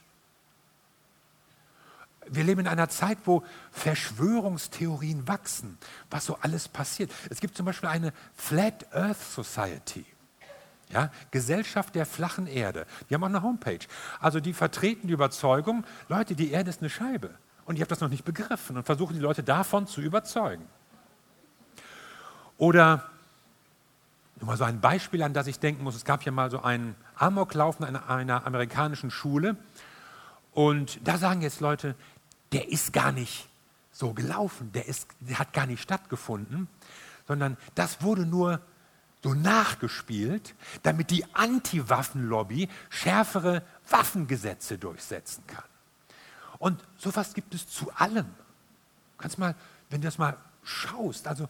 Wir 2.25 2.43
leben 2.43 2.61
in 2.61 2.67
einer 2.67 2.89
Zeit, 2.89 3.19
wo 3.25 3.43
Verschwörungstheorien 3.71 5.27
wachsen, 5.27 5.77
was 6.09 6.25
so 6.25 6.39
alles 6.41 6.69
passiert. 6.69 7.11
Es 7.29 7.41
gibt 7.41 7.55
zum 7.55 7.67
Beispiel 7.67 7.89
eine 7.89 8.11
Flat 8.35 8.91
Earth 8.91 9.21
Society. 9.21 10.03
Ja, 10.89 11.11
Gesellschaft 11.29 11.93
der 11.93 12.07
flachen 12.07 12.47
Erde. 12.47 12.87
Die 13.07 13.13
haben 13.13 13.23
auch 13.23 13.27
eine 13.27 13.43
Homepage. 13.43 13.85
Also 14.19 14.39
die 14.39 14.53
vertreten 14.53 15.05
die 15.05 15.13
Überzeugung, 15.13 15.85
Leute, 16.09 16.33
die 16.33 16.49
Erde 16.49 16.71
ist 16.71 16.81
eine 16.81 16.89
Scheibe. 16.89 17.29
Und 17.65 17.75
ich 17.75 17.81
habe 17.81 17.89
das 17.89 18.01
noch 18.01 18.10
nicht 18.10 18.25
begriffen 18.25 18.77
und 18.77 18.86
versuche 18.86 19.13
die 19.13 19.19
Leute 19.19 19.44
davon 19.44 19.88
zu 19.88 20.01
überzeugen. 20.01 20.68
Oder 22.57 23.10
nur 24.39 24.48
mal 24.48 24.57
so 24.57 24.65
ein 24.65 24.81
Beispiel, 24.81 25.24
an 25.24 25.33
das 25.33 25.48
ich 25.48 25.60
denken 25.60 25.83
muss. 25.83 25.95
Es 25.95 26.06
gab 26.06 26.24
ja 26.24 26.31
mal 26.31 26.51
so 26.51 26.62
einen 26.62 26.96
Amoklauf 27.15 27.79
in 27.79 27.86
einer, 27.86 28.10
einer 28.10 28.46
amerikanischen 28.46 29.12
Schule. 29.12 29.55
Und 30.53 31.00
da 31.08 31.17
sagen 31.17 31.41
jetzt 31.41 31.62
Leute, 31.62 31.96
der 32.51 32.70
ist 32.70 32.93
gar 32.93 33.12
nicht 33.12 33.48
so 33.91 34.13
gelaufen, 34.13 34.72
der, 34.74 34.88
ist, 34.88 35.08
der 35.20 35.39
hat 35.39 35.53
gar 35.53 35.65
nicht 35.65 35.82
stattgefunden, 35.82 36.67
sondern 37.27 37.58
das 37.75 38.01
wurde 38.01 38.25
nur 38.25 38.60
so 39.24 39.34
nachgespielt, 39.34 40.53
damit 40.82 41.10
die 41.10 41.25
Anti-Waffen-Lobby 41.34 42.67
schärfere 42.89 43.63
Waffengesetze 43.89 44.77
durchsetzen 44.77 45.46
kann. 45.48 45.63
Und 46.63 46.82
sowas 46.98 47.34
gibt 47.34 47.53
es 47.53 47.67
zu 47.67 47.91
allem. 47.91 48.25
Kannst 49.17 49.38
mal, 49.38 49.53
wenn 49.89 50.00
du 50.00 50.08
das 50.08 50.17
mal 50.17 50.38
schaust, 50.63 51.27
also 51.27 51.50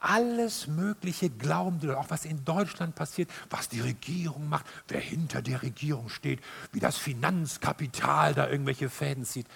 alles 0.00 0.68
Mögliche 0.68 1.28
glauben 1.28 1.80
die, 1.80 1.90
auch 1.90 2.08
was 2.08 2.24
in 2.24 2.46
Deutschland 2.46 2.94
passiert, 2.94 3.28
was 3.50 3.68
die 3.68 3.82
Regierung 3.82 4.48
macht, 4.48 4.64
wer 4.88 5.00
hinter 5.00 5.42
der 5.42 5.60
Regierung 5.60 6.08
steht, 6.08 6.40
wie 6.72 6.80
das 6.80 6.96
Finanzkapital 6.96 8.32
da 8.32 8.48
irgendwelche 8.48 8.88
Fäden 8.88 9.26
zieht. 9.26 9.46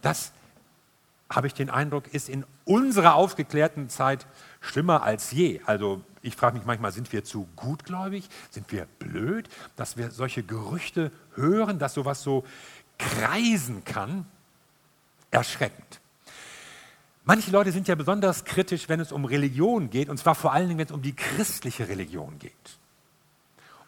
Das, 0.00 0.32
habe 1.30 1.46
ich 1.46 1.54
den 1.54 1.70
Eindruck, 1.70 2.12
ist 2.12 2.28
in 2.28 2.44
unserer 2.64 3.14
aufgeklärten 3.14 3.88
Zeit 3.88 4.26
schlimmer 4.60 5.02
als 5.02 5.30
je. 5.30 5.60
Also 5.64 6.02
ich 6.22 6.34
frage 6.34 6.56
mich 6.56 6.66
manchmal, 6.66 6.92
sind 6.92 7.12
wir 7.12 7.24
zu 7.24 7.46
gutgläubig? 7.56 8.28
Sind 8.50 8.72
wir 8.72 8.86
blöd, 8.98 9.48
dass 9.76 9.96
wir 9.96 10.10
solche 10.10 10.42
Gerüchte 10.42 11.12
hören, 11.34 11.78
dass 11.78 11.94
sowas 11.94 12.22
so 12.22 12.44
kreisen 13.00 13.84
kann, 13.84 14.26
erschreckend. 15.30 16.00
Manche 17.24 17.50
Leute 17.50 17.72
sind 17.72 17.88
ja 17.88 17.94
besonders 17.94 18.44
kritisch, 18.44 18.88
wenn 18.88 19.00
es 19.00 19.12
um 19.12 19.24
Religion 19.24 19.90
geht, 19.90 20.08
und 20.08 20.18
zwar 20.18 20.34
vor 20.34 20.52
allen 20.52 20.68
Dingen, 20.68 20.78
wenn 20.78 20.86
es 20.86 20.92
um 20.92 21.02
die 21.02 21.14
christliche 21.14 21.88
Religion 21.88 22.38
geht. 22.38 22.78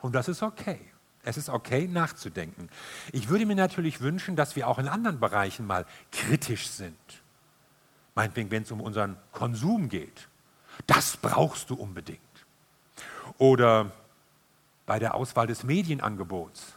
Und 0.00 0.14
das 0.14 0.28
ist 0.28 0.42
okay. 0.42 0.80
Es 1.24 1.36
ist 1.36 1.48
okay, 1.48 1.86
nachzudenken. 1.86 2.68
Ich 3.12 3.28
würde 3.28 3.46
mir 3.46 3.54
natürlich 3.54 4.00
wünschen, 4.00 4.34
dass 4.34 4.56
wir 4.56 4.66
auch 4.66 4.78
in 4.78 4.88
anderen 4.88 5.20
Bereichen 5.20 5.66
mal 5.66 5.86
kritisch 6.10 6.68
sind. 6.68 6.96
Meinetwegen, 8.14 8.50
wenn 8.50 8.64
es 8.64 8.72
um 8.72 8.80
unseren 8.80 9.16
Konsum 9.30 9.88
geht. 9.88 10.28
Das 10.86 11.16
brauchst 11.16 11.70
du 11.70 11.74
unbedingt. 11.74 12.20
Oder 13.38 13.92
bei 14.84 14.98
der 14.98 15.14
Auswahl 15.14 15.46
des 15.46 15.62
Medienangebots. 15.62 16.74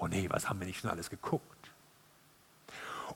Oh 0.00 0.08
nee, 0.08 0.26
was 0.30 0.48
haben 0.48 0.58
wir 0.60 0.66
nicht 0.66 0.80
schon 0.80 0.90
alles 0.90 1.10
geguckt? 1.10 1.70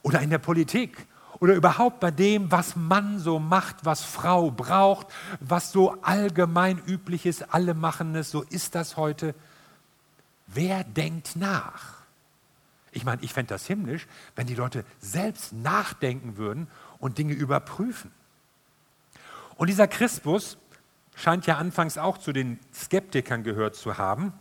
Oder 0.03 0.21
in 0.21 0.29
der 0.29 0.39
Politik 0.39 1.07
oder 1.41 1.55
überhaupt 1.55 1.99
bei 1.99 2.11
dem, 2.11 2.51
was 2.51 2.77
Mann 2.77 3.19
so 3.19 3.39
macht, 3.39 3.85
was 3.85 4.03
Frau 4.03 4.51
braucht, 4.51 5.07
was 5.41 5.73
so 5.73 6.01
allgemein 6.03 6.79
üblich 6.87 7.27
ist, 7.27 7.55
alle 7.55 7.75
machen 7.75 8.15
es, 8.15 8.31
so 8.31 8.43
ist 8.43 8.75
das 8.75 8.97
heute. 8.97 9.35
Wer 10.47 10.85
denkt 10.85 11.37
nach? 11.37 11.95
Ich 12.93 13.05
meine, 13.05 13.23
ich 13.23 13.33
fände 13.33 13.49
das 13.49 13.67
himmlisch, 13.67 14.07
wenn 14.37 14.47
die 14.47 14.55
Leute 14.55 14.85
selbst 15.01 15.53
nachdenken 15.53 16.37
würden 16.37 16.69
und 16.99 17.19
Dinge 17.19 17.33
überprüfen. 17.33 18.13
Und 19.57 19.69
dieser 19.69 19.89
Christus 19.89 20.59
scheint 21.17 21.47
ja 21.47 21.57
anfangs 21.57 21.97
auch 21.97 22.19
zu 22.19 22.33
den 22.33 22.61
Skeptikern 22.73 23.43
gehört 23.43 23.75
zu 23.75 23.99
haben 23.99 24.33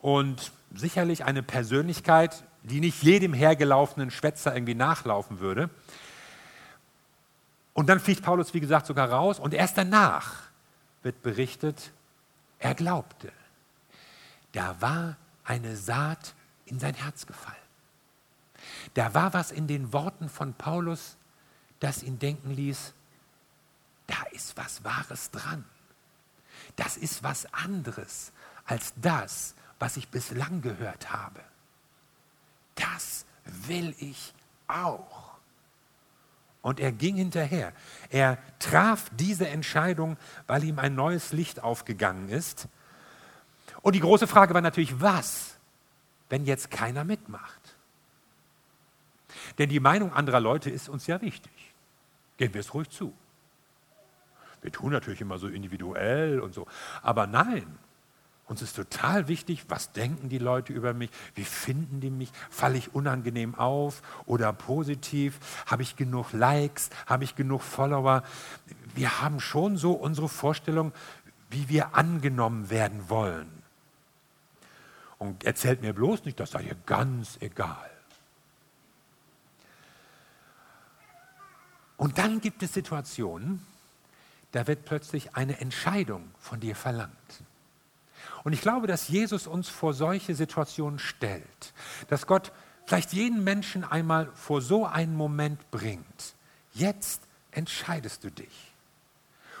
und 0.00 0.52
sicherlich 0.74 1.24
eine 1.24 1.42
Persönlichkeit, 1.42 2.44
die 2.62 2.80
nicht 2.80 3.02
jedem 3.02 3.32
hergelaufenen 3.32 4.10
Schwätzer 4.10 4.54
irgendwie 4.54 4.74
nachlaufen 4.74 5.40
würde. 5.40 5.70
Und 7.74 7.88
dann 7.88 8.00
fliegt 8.00 8.22
Paulus, 8.22 8.54
wie 8.54 8.60
gesagt, 8.60 8.86
sogar 8.86 9.10
raus 9.10 9.38
und 9.38 9.54
erst 9.54 9.76
danach 9.76 10.44
wird 11.02 11.22
berichtet, 11.22 11.92
er 12.58 12.74
glaubte. 12.74 13.30
Da 14.52 14.80
war 14.80 15.16
eine 15.44 15.76
Saat 15.76 16.34
in 16.64 16.80
sein 16.80 16.94
Herz 16.94 17.26
gefallen. 17.26 17.56
Da 18.94 19.14
war 19.14 19.34
was 19.34 19.52
in 19.52 19.66
den 19.66 19.92
Worten 19.92 20.28
von 20.28 20.54
Paulus, 20.54 21.16
das 21.80 22.02
ihn 22.02 22.18
denken 22.18 22.50
ließ, 22.50 22.94
da 24.06 24.16
ist 24.32 24.56
was 24.56 24.82
Wahres 24.84 25.30
dran. 25.30 25.64
Das 26.76 26.96
ist 26.96 27.22
was 27.22 27.52
anderes 27.52 28.32
als 28.64 28.92
das, 28.96 29.54
was 29.78 29.96
ich 29.96 30.08
bislang 30.08 30.62
gehört 30.62 31.12
habe. 31.12 31.40
Das 32.74 33.26
will 33.44 33.94
ich 33.98 34.34
auch. 34.68 35.26
Und 36.62 36.80
er 36.80 36.90
ging 36.90 37.16
hinterher. 37.16 37.72
Er 38.10 38.38
traf 38.58 39.08
diese 39.16 39.48
Entscheidung, 39.48 40.16
weil 40.46 40.64
ihm 40.64 40.78
ein 40.78 40.94
neues 40.94 41.32
Licht 41.32 41.62
aufgegangen 41.62 42.28
ist. 42.28 42.68
Und 43.82 43.94
die 43.94 44.00
große 44.00 44.26
Frage 44.26 44.52
war 44.52 44.62
natürlich, 44.62 45.00
was, 45.00 45.56
wenn 46.28 46.44
jetzt 46.44 46.70
keiner 46.70 47.04
mitmacht? 47.04 47.76
Denn 49.58 49.68
die 49.68 49.80
Meinung 49.80 50.12
anderer 50.12 50.40
Leute 50.40 50.70
ist 50.70 50.88
uns 50.88 51.06
ja 51.06 51.20
wichtig. 51.20 51.52
Gehen 52.36 52.52
wir 52.52 52.60
es 52.60 52.74
ruhig 52.74 52.90
zu. 52.90 53.14
Wir 54.60 54.72
tun 54.72 54.90
natürlich 54.90 55.20
immer 55.20 55.38
so 55.38 55.46
individuell 55.46 56.40
und 56.40 56.52
so. 56.52 56.66
Aber 57.00 57.28
nein, 57.28 57.78
uns 58.46 58.62
ist 58.62 58.76
total 58.76 59.26
wichtig, 59.26 59.64
was 59.68 59.90
denken 59.92 60.28
die 60.28 60.38
Leute 60.38 60.72
über 60.72 60.94
mich, 60.94 61.10
wie 61.34 61.44
finden 61.44 62.00
die 62.00 62.10
mich, 62.10 62.30
falle 62.48 62.78
ich 62.78 62.94
unangenehm 62.94 63.56
auf 63.56 64.02
oder 64.24 64.52
positiv, 64.52 65.64
habe 65.66 65.82
ich 65.82 65.96
genug 65.96 66.32
Likes, 66.32 66.90
habe 67.06 67.24
ich 67.24 67.34
genug 67.34 67.62
Follower. 67.62 68.22
Wir 68.94 69.20
haben 69.20 69.40
schon 69.40 69.76
so 69.76 69.92
unsere 69.92 70.28
Vorstellung, 70.28 70.92
wie 71.50 71.68
wir 71.68 71.96
angenommen 71.96 72.70
werden 72.70 73.08
wollen. 73.08 73.50
Und 75.18 75.42
erzählt 75.44 75.82
mir 75.82 75.92
bloß 75.92 76.24
nicht, 76.24 76.38
das 76.38 76.52
sei 76.52 76.62
ihr 76.62 76.76
ganz 76.86 77.38
egal. 77.40 77.90
Und 81.96 82.18
dann 82.18 82.40
gibt 82.40 82.62
es 82.62 82.74
Situationen, 82.74 83.66
da 84.52 84.66
wird 84.66 84.84
plötzlich 84.84 85.34
eine 85.34 85.58
Entscheidung 85.60 86.30
von 86.38 86.60
dir 86.60 86.76
verlangt. 86.76 87.42
Und 88.46 88.52
ich 88.52 88.60
glaube, 88.60 88.86
dass 88.86 89.08
Jesus 89.08 89.48
uns 89.48 89.68
vor 89.68 89.92
solche 89.92 90.36
Situationen 90.36 91.00
stellt, 91.00 91.74
dass 92.06 92.28
Gott 92.28 92.52
vielleicht 92.84 93.12
jeden 93.12 93.42
Menschen 93.42 93.82
einmal 93.82 94.30
vor 94.34 94.62
so 94.62 94.86
einen 94.86 95.16
Moment 95.16 95.68
bringt. 95.72 96.36
Jetzt 96.72 97.22
entscheidest 97.50 98.22
du 98.22 98.30
dich. 98.30 98.72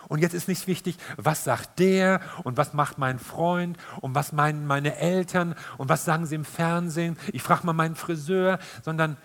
Und 0.06 0.20
jetzt 0.20 0.34
ist 0.34 0.46
nicht 0.46 0.68
wichtig, 0.68 0.98
was 1.16 1.42
sagt 1.42 1.80
der 1.80 2.20
und 2.44 2.58
was 2.58 2.74
macht 2.74 2.96
mein 2.96 3.18
Freund 3.18 3.76
und 4.02 4.14
was 4.14 4.30
meinen 4.30 4.68
meine 4.68 4.94
Eltern 4.94 5.56
und 5.78 5.88
was 5.88 6.04
sagen 6.04 6.24
sie 6.24 6.36
im 6.36 6.44
Fernsehen. 6.44 7.18
Ich 7.32 7.42
frage 7.42 7.66
mal 7.66 7.72
meinen 7.72 7.96
Friseur, 7.96 8.60
sondern 8.84 9.16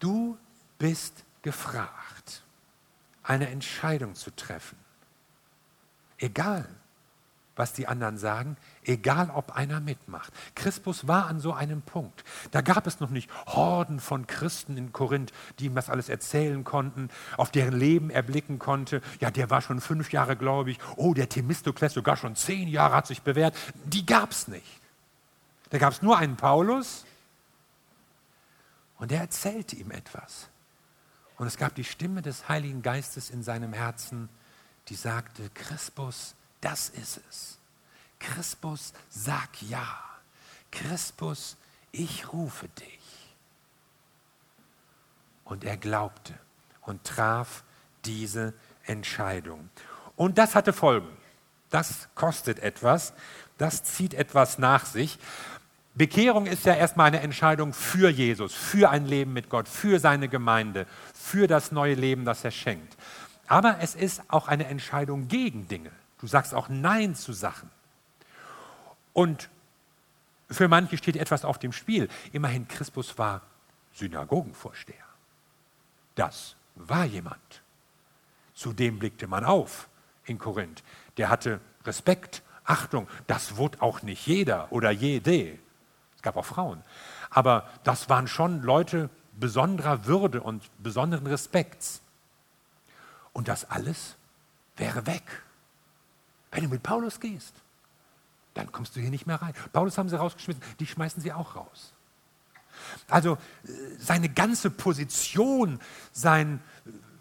du 0.00 0.36
bist 0.76 1.24
gefragt, 1.42 2.42
eine 3.22 3.48
Entscheidung 3.48 4.16
zu 4.16 4.34
treffen. 4.34 4.76
Egal, 6.18 6.66
was 7.56 7.72
die 7.72 7.86
anderen 7.86 8.16
sagen, 8.16 8.56
egal 8.84 9.30
ob 9.30 9.52
einer 9.52 9.80
mitmacht. 9.80 10.32
Christus 10.54 11.06
war 11.06 11.26
an 11.26 11.40
so 11.40 11.52
einem 11.52 11.82
Punkt. 11.82 12.24
Da 12.52 12.60
gab 12.60 12.86
es 12.86 13.00
noch 13.00 13.10
nicht 13.10 13.30
Horden 13.46 14.00
von 14.00 14.26
Christen 14.26 14.76
in 14.76 14.92
Korinth, 14.92 15.32
die 15.58 15.66
ihm 15.66 15.74
das 15.74 15.90
alles 15.90 16.08
erzählen 16.08 16.64
konnten, 16.64 17.10
auf 17.36 17.50
deren 17.50 17.78
Leben 17.78 18.10
er 18.10 18.22
blicken 18.22 18.58
konnte. 18.58 19.02
Ja, 19.20 19.30
der 19.30 19.50
war 19.50 19.60
schon 19.60 19.80
fünf 19.80 20.12
Jahre 20.12 20.36
gläubig. 20.36 20.78
Oh, 20.96 21.12
der 21.14 21.28
Themistokles 21.28 21.92
sogar 21.92 22.16
schon 22.16 22.36
zehn 22.36 22.68
Jahre 22.68 22.94
hat 22.94 23.06
sich 23.06 23.22
bewährt. 23.22 23.54
Die 23.84 24.06
gab 24.06 24.30
es 24.30 24.48
nicht. 24.48 24.80
Da 25.70 25.78
gab 25.78 25.92
es 25.92 26.02
nur 26.02 26.18
einen 26.18 26.36
Paulus 26.36 27.04
und 28.98 29.10
der 29.10 29.20
erzählte 29.20 29.76
ihm 29.76 29.90
etwas. 29.90 30.48
Und 31.36 31.46
es 31.46 31.56
gab 31.56 31.74
die 31.74 31.84
Stimme 31.84 32.20
des 32.20 32.48
Heiligen 32.48 32.82
Geistes 32.82 33.30
in 33.30 33.42
seinem 33.42 33.72
Herzen, 33.72 34.28
die 34.88 34.94
sagte, 34.94 35.48
Christus, 35.54 36.34
das 36.60 36.88
ist 36.90 37.20
es. 37.28 37.58
Christus, 38.18 38.92
sag 39.08 39.62
ja. 39.62 39.98
Christus, 40.70 41.56
ich 41.92 42.32
rufe 42.32 42.68
dich. 42.68 42.98
Und 45.44 45.64
er 45.64 45.76
glaubte 45.76 46.38
und 46.82 47.02
traf 47.04 47.64
diese 48.04 48.54
Entscheidung. 48.84 49.70
Und 50.16 50.38
das 50.38 50.54
hatte 50.54 50.72
Folgen. 50.72 51.08
Das 51.70 52.08
kostet 52.14 52.58
etwas. 52.60 53.14
Das 53.58 53.82
zieht 53.82 54.14
etwas 54.14 54.58
nach 54.58 54.86
sich. 54.86 55.18
Bekehrung 55.94 56.46
ist 56.46 56.64
ja 56.64 56.74
erstmal 56.74 57.08
eine 57.08 57.20
Entscheidung 57.20 57.72
für 57.72 58.08
Jesus, 58.08 58.54
für 58.54 58.90
ein 58.90 59.06
Leben 59.06 59.32
mit 59.32 59.50
Gott, 59.50 59.68
für 59.68 59.98
seine 59.98 60.28
Gemeinde, 60.28 60.86
für 61.14 61.46
das 61.46 61.72
neue 61.72 61.94
Leben, 61.94 62.24
das 62.24 62.44
er 62.44 62.52
schenkt. 62.52 62.96
Aber 63.48 63.78
es 63.80 63.94
ist 63.96 64.22
auch 64.28 64.46
eine 64.46 64.66
Entscheidung 64.66 65.26
gegen 65.26 65.66
Dinge. 65.66 65.90
Du 66.20 66.26
sagst 66.26 66.54
auch 66.54 66.68
Nein 66.68 67.14
zu 67.14 67.32
Sachen. 67.32 67.70
Und 69.12 69.48
für 70.50 70.68
manche 70.68 70.98
steht 70.98 71.16
etwas 71.16 71.44
auf 71.44 71.58
dem 71.58 71.72
Spiel. 71.72 72.08
Immerhin, 72.32 72.68
Christus 72.68 73.16
war 73.18 73.42
Synagogenvorsteher. 73.94 74.96
Das 76.14 76.56
war 76.74 77.04
jemand. 77.04 77.62
Zu 78.54 78.72
dem 78.72 78.98
blickte 78.98 79.26
man 79.26 79.44
auf 79.44 79.88
in 80.26 80.38
Korinth. 80.38 80.82
Der 81.16 81.30
hatte 81.30 81.60
Respekt, 81.84 82.42
Achtung. 82.64 83.08
Das 83.26 83.56
wurde 83.56 83.80
auch 83.80 84.02
nicht 84.02 84.26
jeder 84.26 84.70
oder 84.70 84.90
jede. 84.90 85.58
Es 86.16 86.22
gab 86.22 86.36
auch 86.36 86.44
Frauen. 86.44 86.82
Aber 87.30 87.68
das 87.84 88.08
waren 88.10 88.28
schon 88.28 88.60
Leute 88.62 89.08
besonderer 89.32 90.04
Würde 90.04 90.42
und 90.42 90.62
besonderen 90.82 91.26
Respekts. 91.26 92.02
Und 93.32 93.48
das 93.48 93.70
alles 93.70 94.16
wäre 94.76 95.06
weg. 95.06 95.42
Wenn 96.50 96.64
du 96.64 96.70
mit 96.70 96.82
Paulus 96.82 97.20
gehst, 97.20 97.54
dann 98.54 98.72
kommst 98.72 98.96
du 98.96 99.00
hier 99.00 99.10
nicht 99.10 99.26
mehr 99.26 99.40
rein. 99.40 99.54
Paulus 99.72 99.96
haben 99.98 100.08
sie 100.08 100.18
rausgeschmissen, 100.18 100.62
die 100.80 100.86
schmeißen 100.86 101.22
sie 101.22 101.32
auch 101.32 101.56
raus. 101.56 101.92
Also 103.08 103.34
äh, 103.34 103.68
seine 103.98 104.28
ganze 104.28 104.70
Position, 104.70 105.80
sein 106.12 106.60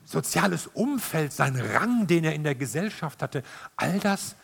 soziales 0.06 0.68
Umfeld, 0.68 1.32
sein 1.32 1.60
Rang, 1.60 2.08
den 2.08 2.24
er 2.24 2.34
in 2.34 2.44
der 2.44 2.56
Gesellschaft 2.56 3.22
hatte, 3.22 3.44
all 3.76 4.00
das 4.00 4.36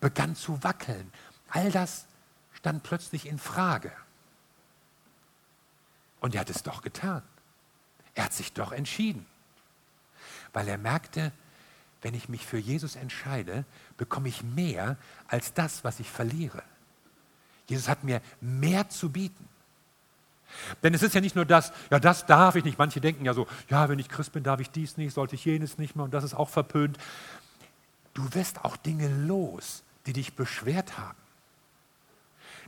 begann 0.00 0.36
zu 0.36 0.62
wackeln. 0.62 1.10
All 1.48 1.70
das 1.72 2.06
stand 2.52 2.82
plötzlich 2.82 3.26
in 3.26 3.38
Frage. 3.38 3.90
Und 6.20 6.34
er 6.34 6.42
hat 6.42 6.50
es 6.50 6.62
doch 6.62 6.82
getan. 6.82 7.22
Er 8.14 8.24
hat 8.24 8.32
sich 8.32 8.52
doch 8.52 8.70
entschieden, 8.70 9.26
weil 10.52 10.68
er 10.68 10.78
merkte, 10.78 11.32
wenn 12.04 12.12
ich 12.12 12.28
mich 12.28 12.44
für 12.44 12.58
Jesus 12.58 12.96
entscheide, 12.96 13.64
bekomme 13.96 14.28
ich 14.28 14.42
mehr 14.42 14.98
als 15.26 15.54
das, 15.54 15.84
was 15.84 16.00
ich 16.00 16.10
verliere. 16.10 16.62
Jesus 17.66 17.88
hat 17.88 18.04
mir 18.04 18.20
mehr 18.42 18.90
zu 18.90 19.10
bieten. 19.10 19.48
Denn 20.82 20.92
es 20.92 21.02
ist 21.02 21.14
ja 21.14 21.22
nicht 21.22 21.34
nur 21.34 21.46
das, 21.46 21.72
ja, 21.90 21.98
das 21.98 22.26
darf 22.26 22.56
ich 22.56 22.64
nicht. 22.64 22.76
Manche 22.76 23.00
denken 23.00 23.24
ja 23.24 23.32
so, 23.32 23.46
ja, 23.70 23.88
wenn 23.88 23.98
ich 23.98 24.10
Christ 24.10 24.32
bin, 24.32 24.44
darf 24.44 24.60
ich 24.60 24.70
dies 24.70 24.98
nicht, 24.98 25.14
sollte 25.14 25.34
ich 25.34 25.46
jenes 25.46 25.78
nicht 25.78 25.96
mehr 25.96 26.04
und 26.04 26.12
das 26.12 26.24
ist 26.24 26.34
auch 26.34 26.50
verpönt. 26.50 26.98
Du 28.12 28.34
wirst 28.34 28.66
auch 28.66 28.76
Dinge 28.76 29.08
los, 29.26 29.82
die 30.04 30.12
dich 30.12 30.34
beschwert 30.34 30.98
haben. 30.98 31.16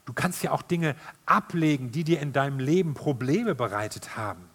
Du 0.07 0.15
kannst 0.15 0.43
ja 0.45 0.53
auch 0.53 0.63
Dinge 0.63 0.97
ablegen, 1.27 1.93
die 1.93 2.05
dir 2.05 2.21
in 2.21 2.33
deinem 2.33 2.59
Leben 2.59 2.95
Probleme 2.95 3.55
bereitet 3.55 4.17
haben. 4.17 4.49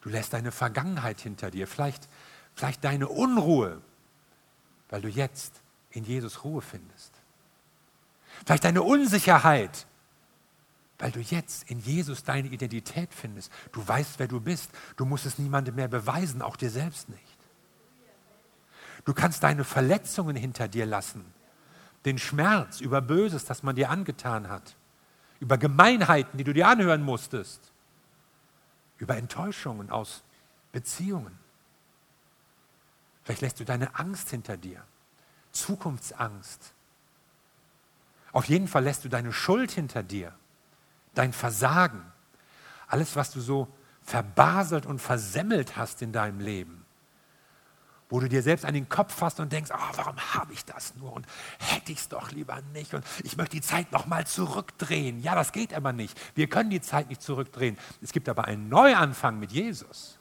Du 0.00 0.08
lässt 0.08 0.32
deine 0.32 0.52
Vergangenheit 0.52 1.20
hinter 1.20 1.50
dir. 1.50 1.68
Vielleicht, 1.68 2.08
Vielleicht 2.58 2.82
deine 2.82 3.06
Unruhe, 3.06 3.80
weil 4.88 5.00
du 5.00 5.06
jetzt 5.06 5.62
in 5.92 6.02
Jesus 6.02 6.42
Ruhe 6.42 6.60
findest. 6.60 7.12
Vielleicht 8.44 8.64
deine 8.64 8.82
Unsicherheit, 8.82 9.86
weil 10.98 11.12
du 11.12 11.20
jetzt 11.20 11.70
in 11.70 11.78
Jesus 11.78 12.24
deine 12.24 12.48
Identität 12.48 13.14
findest. 13.14 13.52
Du 13.70 13.86
weißt, 13.86 14.18
wer 14.18 14.26
du 14.26 14.40
bist. 14.40 14.72
Du 14.96 15.04
musst 15.04 15.24
es 15.24 15.38
niemandem 15.38 15.76
mehr 15.76 15.86
beweisen, 15.86 16.42
auch 16.42 16.56
dir 16.56 16.68
selbst 16.68 17.08
nicht. 17.08 17.38
Du 19.04 19.14
kannst 19.14 19.44
deine 19.44 19.62
Verletzungen 19.62 20.34
hinter 20.34 20.66
dir 20.66 20.84
lassen, 20.84 21.24
den 22.06 22.18
Schmerz 22.18 22.80
über 22.80 23.00
Böses, 23.00 23.44
das 23.44 23.62
man 23.62 23.76
dir 23.76 23.88
angetan 23.88 24.48
hat, 24.48 24.74
über 25.38 25.58
Gemeinheiten, 25.58 26.36
die 26.36 26.44
du 26.44 26.52
dir 26.52 26.66
anhören 26.66 27.02
musstest, 27.02 27.70
über 28.96 29.16
Enttäuschungen 29.16 29.90
aus 29.90 30.24
Beziehungen. 30.72 31.38
Vielleicht 33.28 33.42
lässt 33.42 33.60
du 33.60 33.66
deine 33.66 33.94
Angst 33.94 34.30
hinter 34.30 34.56
dir, 34.56 34.82
Zukunftsangst. 35.52 36.72
Auf 38.32 38.46
jeden 38.46 38.68
Fall 38.68 38.84
lässt 38.84 39.04
du 39.04 39.10
deine 39.10 39.34
Schuld 39.34 39.70
hinter 39.70 40.02
dir, 40.02 40.32
dein 41.12 41.34
Versagen, 41.34 42.00
alles, 42.86 43.16
was 43.16 43.30
du 43.30 43.42
so 43.42 43.68
verbaselt 44.00 44.86
und 44.86 44.98
versemmelt 44.98 45.76
hast 45.76 46.00
in 46.00 46.10
deinem 46.10 46.40
Leben 46.40 46.86
wo 48.08 48.20
du 48.20 48.28
dir 48.30 48.42
selbst 48.42 48.64
an 48.64 48.74
den 48.74 48.88
Kopf 48.88 49.14
fasst 49.14 49.38
und 49.38 49.52
denkst, 49.52 49.70
oh, 49.70 49.96
warum 49.96 50.16
habe 50.16 50.52
ich 50.52 50.64
das 50.64 50.96
nur 50.96 51.12
und 51.12 51.26
hätte 51.58 51.92
ich 51.92 51.98
es 51.98 52.08
doch 52.08 52.30
lieber 52.30 52.60
nicht 52.72 52.94
und 52.94 53.04
ich 53.22 53.36
möchte 53.36 53.56
die 53.56 53.60
Zeit 53.60 53.92
nochmal 53.92 54.26
zurückdrehen. 54.26 55.20
Ja, 55.20 55.34
das 55.34 55.52
geht 55.52 55.74
aber 55.74 55.92
nicht. 55.92 56.18
Wir 56.34 56.48
können 56.48 56.70
die 56.70 56.80
Zeit 56.80 57.10
nicht 57.10 57.20
zurückdrehen. 57.20 57.76
Es 58.00 58.12
gibt 58.12 58.28
aber 58.28 58.46
einen 58.46 58.68
Neuanfang 58.68 59.38
mit 59.38 59.52
Jesus. 59.52 60.17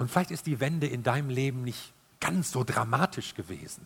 Und 0.00 0.10
vielleicht 0.10 0.30
ist 0.30 0.46
die 0.46 0.60
Wende 0.60 0.86
in 0.86 1.02
deinem 1.02 1.28
Leben 1.28 1.62
nicht 1.62 1.92
ganz 2.20 2.52
so 2.52 2.64
dramatisch 2.64 3.34
gewesen, 3.34 3.84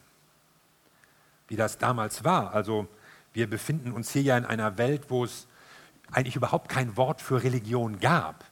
wie 1.48 1.56
das 1.56 1.76
damals 1.76 2.22
war. 2.22 2.54
Also 2.54 2.86
wir 3.32 3.50
befinden 3.50 3.90
uns 3.90 4.12
hier 4.12 4.22
ja 4.22 4.38
in 4.38 4.44
einer 4.44 4.78
Welt, 4.78 5.06
wo 5.08 5.24
es 5.24 5.48
eigentlich 6.12 6.36
überhaupt 6.36 6.68
kein 6.68 6.96
Wort 6.96 7.20
für 7.20 7.42
Religion 7.42 7.98
gab. 7.98 8.44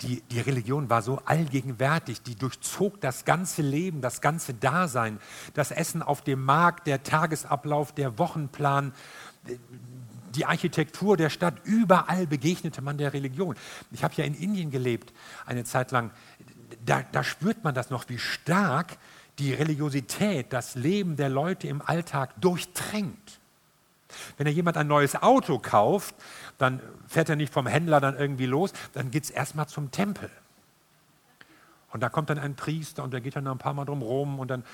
Die, 0.00 0.22
die 0.22 0.40
Religion 0.40 0.88
war 0.88 1.02
so 1.02 1.20
allgegenwärtig, 1.26 2.22
die 2.22 2.34
durchzog 2.34 2.98
das 3.02 3.26
ganze 3.26 3.60
Leben, 3.60 4.00
das 4.00 4.22
ganze 4.22 4.54
Dasein, 4.54 5.20
das 5.52 5.72
Essen 5.72 6.00
auf 6.00 6.22
dem 6.22 6.42
Markt, 6.42 6.86
der 6.86 7.02
Tagesablauf, 7.02 7.92
der 7.92 8.18
Wochenplan, 8.18 8.94
die 10.34 10.46
Architektur 10.46 11.18
der 11.18 11.28
Stadt, 11.28 11.56
überall 11.64 12.26
begegnete 12.26 12.80
man 12.80 12.96
der 12.96 13.12
Religion. 13.12 13.54
Ich 13.90 14.02
habe 14.02 14.14
ja 14.16 14.24
in 14.24 14.34
Indien 14.34 14.70
gelebt, 14.70 15.12
eine 15.44 15.64
Zeit 15.64 15.90
lang. 15.90 16.10
Da, 16.86 17.02
da 17.12 17.24
spürt 17.24 17.64
man 17.64 17.74
das 17.74 17.90
noch, 17.90 18.08
wie 18.08 18.18
stark 18.18 18.96
die 19.38 19.52
Religiosität 19.52 20.52
das 20.52 20.76
Leben 20.76 21.16
der 21.16 21.28
Leute 21.28 21.68
im 21.68 21.82
Alltag 21.82 22.30
durchdrängt. 22.40 23.40
Wenn 24.38 24.46
ja 24.46 24.52
jemand 24.52 24.76
ein 24.76 24.86
neues 24.86 25.20
Auto 25.20 25.58
kauft, 25.58 26.14
dann 26.58 26.80
fährt 27.08 27.28
er 27.28 27.36
nicht 27.36 27.52
vom 27.52 27.66
Händler 27.66 28.00
dann 28.00 28.16
irgendwie 28.16 28.46
los, 28.46 28.72
dann 28.94 29.10
geht 29.10 29.24
es 29.24 29.30
erstmal 29.30 29.66
zum 29.66 29.90
Tempel. 29.90 30.30
Und 31.92 32.00
da 32.02 32.08
kommt 32.08 32.30
dann 32.30 32.38
ein 32.38 32.54
Priester 32.54 33.02
und 33.02 33.12
der 33.12 33.20
geht 33.20 33.36
dann 33.36 33.46
ein 33.46 33.58
paar 33.58 33.72
Mal 33.72 33.84
drum 33.84 34.02
rum 34.02 34.38
und 34.38 34.48
dann 34.48 34.64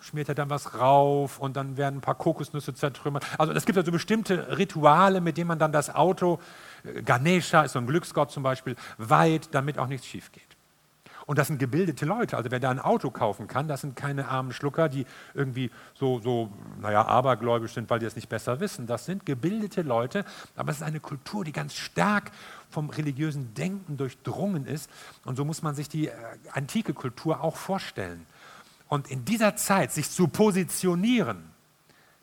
schmiert 0.00 0.28
er 0.28 0.34
dann 0.34 0.50
was 0.50 0.74
rauf 0.78 1.38
und 1.38 1.56
dann 1.56 1.76
werden 1.76 1.98
ein 1.98 2.00
paar 2.02 2.16
Kokosnüsse 2.16 2.74
zertrümmert. 2.74 3.24
Also 3.38 3.52
es 3.52 3.64
gibt 3.64 3.78
also 3.78 3.90
bestimmte 3.90 4.56
Rituale, 4.58 5.20
mit 5.20 5.38
denen 5.38 5.48
man 5.48 5.58
dann 5.58 5.72
das 5.72 5.94
Auto, 5.94 6.40
äh, 6.84 7.02
Ganesha 7.02 7.62
ist 7.62 7.72
so 7.72 7.78
ein 7.78 7.86
Glücksgott 7.86 8.30
zum 8.30 8.42
Beispiel, 8.42 8.76
weiht, 8.98 9.48
damit 9.52 9.78
auch 9.78 9.86
nichts 9.86 10.06
schief 10.06 10.30
geht. 10.30 10.55
Und 11.26 11.38
das 11.38 11.48
sind 11.48 11.58
gebildete 11.58 12.06
Leute. 12.06 12.36
Also 12.36 12.52
wer 12.52 12.60
da 12.60 12.70
ein 12.70 12.78
Auto 12.78 13.10
kaufen 13.10 13.48
kann, 13.48 13.66
das 13.66 13.80
sind 13.80 13.96
keine 13.96 14.28
armen 14.28 14.52
Schlucker, 14.52 14.88
die 14.88 15.06
irgendwie 15.34 15.72
so, 15.94 16.20
so, 16.20 16.52
naja, 16.80 17.04
abergläubisch 17.04 17.74
sind, 17.74 17.90
weil 17.90 17.98
die 17.98 18.06
es 18.06 18.14
nicht 18.14 18.28
besser 18.28 18.60
wissen. 18.60 18.86
Das 18.86 19.06
sind 19.06 19.26
gebildete 19.26 19.82
Leute, 19.82 20.24
aber 20.54 20.70
es 20.70 20.76
ist 20.76 20.82
eine 20.84 21.00
Kultur, 21.00 21.44
die 21.44 21.50
ganz 21.50 21.74
stark 21.74 22.30
vom 22.70 22.90
religiösen 22.90 23.54
Denken 23.54 23.96
durchdrungen 23.96 24.66
ist. 24.66 24.88
Und 25.24 25.34
so 25.36 25.44
muss 25.44 25.62
man 25.62 25.74
sich 25.74 25.88
die 25.88 26.06
äh, 26.06 26.12
antike 26.52 26.94
Kultur 26.94 27.42
auch 27.42 27.56
vorstellen. 27.56 28.24
Und 28.88 29.10
in 29.10 29.24
dieser 29.24 29.56
Zeit 29.56 29.90
sich 29.90 30.08
zu 30.08 30.28
positionieren, 30.28 31.50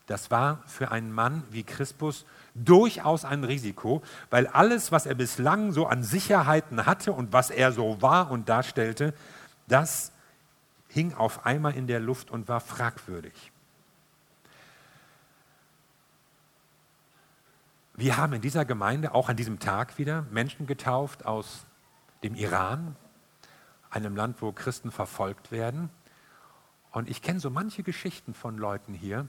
das 0.07 0.31
war 0.31 0.63
für 0.65 0.91
einen 0.91 1.11
Mann 1.11 1.43
wie 1.51 1.63
Christus 1.63 2.25
durchaus 2.55 3.25
ein 3.25 3.43
Risiko, 3.43 4.01
weil 4.29 4.47
alles, 4.47 4.91
was 4.91 5.05
er 5.05 5.15
bislang 5.15 5.71
so 5.71 5.87
an 5.87 6.03
Sicherheiten 6.03 6.85
hatte 6.85 7.11
und 7.11 7.33
was 7.33 7.49
er 7.49 7.71
so 7.71 8.01
war 8.01 8.31
und 8.31 8.49
darstellte, 8.49 9.13
das 9.67 10.11
hing 10.87 11.13
auf 11.13 11.45
einmal 11.45 11.75
in 11.75 11.87
der 11.87 11.99
Luft 11.99 12.29
und 12.29 12.47
war 12.47 12.59
fragwürdig. 12.59 13.51
Wir 17.95 18.17
haben 18.17 18.33
in 18.33 18.41
dieser 18.41 18.65
Gemeinde 18.65 19.13
auch 19.13 19.29
an 19.29 19.35
diesem 19.35 19.59
Tag 19.59 19.97
wieder 19.97 20.25
Menschen 20.31 20.65
getauft 20.65 21.25
aus 21.25 21.65
dem 22.23 22.35
Iran, 22.35 22.95
einem 23.89 24.15
Land, 24.15 24.41
wo 24.41 24.51
Christen 24.51 24.91
verfolgt 24.91 25.51
werden. 25.51 25.89
Und 26.91 27.09
ich 27.09 27.21
kenne 27.21 27.39
so 27.39 27.49
manche 27.49 27.83
Geschichten 27.83 28.33
von 28.33 28.57
Leuten 28.57 28.93
hier, 28.93 29.27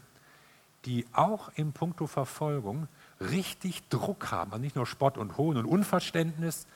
die 0.87 1.07
auch 1.13 1.51
im 1.57 1.73
Punkto 1.73 2.07
Verfolgung 2.07 2.89
richtig 3.31 3.89
Druck 3.89 4.31
haben. 4.31 4.53
Also 4.53 4.63
nicht 4.63 4.77
nur 4.77 4.87
Spott 4.87 5.19
und 5.19 5.37
Hohn 5.37 5.57
und 5.57 5.67
Unverständnis, 5.67 6.67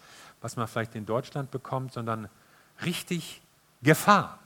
was 0.41 0.57
man 0.57 0.69
vielleicht 0.69 0.95
in 0.95 1.07
Deutschland 1.07 1.51
bekommt, 1.51 1.93
sondern 1.93 2.29
richtig 2.85 3.43
Gefahr. 3.83 4.39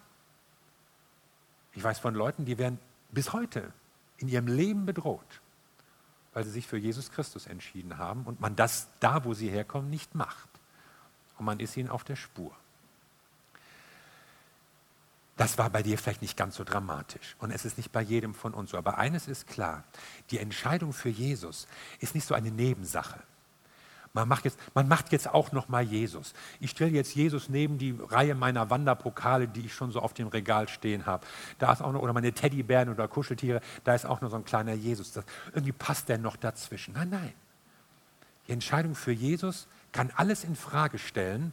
Ich 1.74 1.82
weiß 1.82 1.98
von 1.98 2.14
Leuten, 2.14 2.44
die 2.44 2.58
werden 2.58 2.78
bis 3.10 3.32
heute 3.32 3.72
in 4.18 4.28
ihrem 4.28 4.46
Leben 4.46 4.86
bedroht, 4.86 5.40
weil 6.32 6.44
sie 6.44 6.50
sich 6.50 6.66
für 6.66 6.78
Jesus 6.78 7.10
Christus 7.10 7.46
entschieden 7.46 7.98
haben 7.98 8.24
und 8.24 8.40
man 8.40 8.56
das 8.56 8.88
da, 9.00 9.24
wo 9.24 9.34
sie 9.34 9.48
herkommen, 9.48 9.90
nicht 9.90 10.14
macht. 10.14 10.48
Und 11.38 11.46
man 11.46 11.60
ist 11.60 11.76
ihnen 11.76 11.88
auf 11.88 12.04
der 12.04 12.16
Spur. 12.16 12.54
Das 15.42 15.58
war 15.58 15.70
bei 15.70 15.82
dir 15.82 15.98
vielleicht 15.98 16.22
nicht 16.22 16.36
ganz 16.36 16.54
so 16.54 16.62
dramatisch 16.62 17.34
und 17.40 17.50
es 17.50 17.64
ist 17.64 17.76
nicht 17.76 17.90
bei 17.90 18.00
jedem 18.00 18.32
von 18.32 18.54
uns 18.54 18.70
so. 18.70 18.78
Aber 18.78 18.98
eines 18.98 19.26
ist 19.26 19.48
klar, 19.48 19.82
die 20.30 20.38
Entscheidung 20.38 20.92
für 20.92 21.08
Jesus 21.08 21.66
ist 21.98 22.14
nicht 22.14 22.28
so 22.28 22.36
eine 22.36 22.52
Nebensache. 22.52 23.18
Man 24.12 24.28
macht 24.28 24.44
jetzt, 24.44 24.56
man 24.72 24.86
macht 24.86 25.10
jetzt 25.10 25.28
auch 25.28 25.50
noch 25.50 25.68
mal 25.68 25.82
Jesus. 25.82 26.32
Ich 26.60 26.70
stelle 26.70 26.92
jetzt 26.92 27.16
Jesus 27.16 27.48
neben 27.48 27.76
die 27.76 27.98
Reihe 27.98 28.36
meiner 28.36 28.70
Wanderpokale, 28.70 29.48
die 29.48 29.62
ich 29.62 29.74
schon 29.74 29.90
so 29.90 29.98
auf 29.98 30.14
dem 30.14 30.28
Regal 30.28 30.68
stehen 30.68 31.06
habe. 31.06 31.26
Da 31.58 31.72
ist 31.72 31.82
auch 31.82 31.90
noch, 31.90 32.02
oder 32.02 32.12
meine 32.12 32.32
Teddybären 32.32 32.88
oder 32.88 33.08
Kuscheltiere, 33.08 33.62
da 33.82 33.96
ist 33.96 34.06
auch 34.06 34.20
noch 34.20 34.30
so 34.30 34.36
ein 34.36 34.44
kleiner 34.44 34.74
Jesus. 34.74 35.10
Das, 35.10 35.24
irgendwie 35.52 35.72
passt 35.72 36.08
der 36.08 36.18
noch 36.18 36.36
dazwischen. 36.36 36.94
Nein, 36.94 37.08
nein. 37.10 37.32
Die 38.46 38.52
Entscheidung 38.52 38.94
für 38.94 39.10
Jesus 39.10 39.66
kann 39.90 40.12
alles 40.14 40.44
in 40.44 40.54
Frage 40.54 41.00
stellen, 41.00 41.52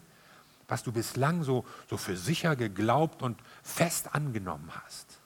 was 0.70 0.84
du 0.84 0.92
bislang 0.92 1.44
so, 1.44 1.66
so 1.90 1.98
für 1.98 2.16
sicher 2.16 2.56
geglaubt 2.56 3.22
und 3.22 3.38
fest 3.64 4.14
angenommen 4.14 4.72
hast. 4.84 5.20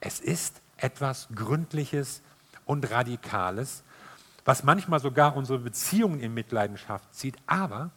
Es 0.00 0.20
ist 0.20 0.60
etwas 0.76 1.28
Gründliches 1.34 2.20
und 2.66 2.90
Radikales, 2.90 3.82
was 4.44 4.64
manchmal 4.64 5.00
sogar 5.00 5.36
unsere 5.36 5.58
Beziehungen 5.58 6.20
in 6.20 6.34
Mitleidenschaft 6.34 7.14
zieht. 7.14 7.36
Aber 7.46 7.90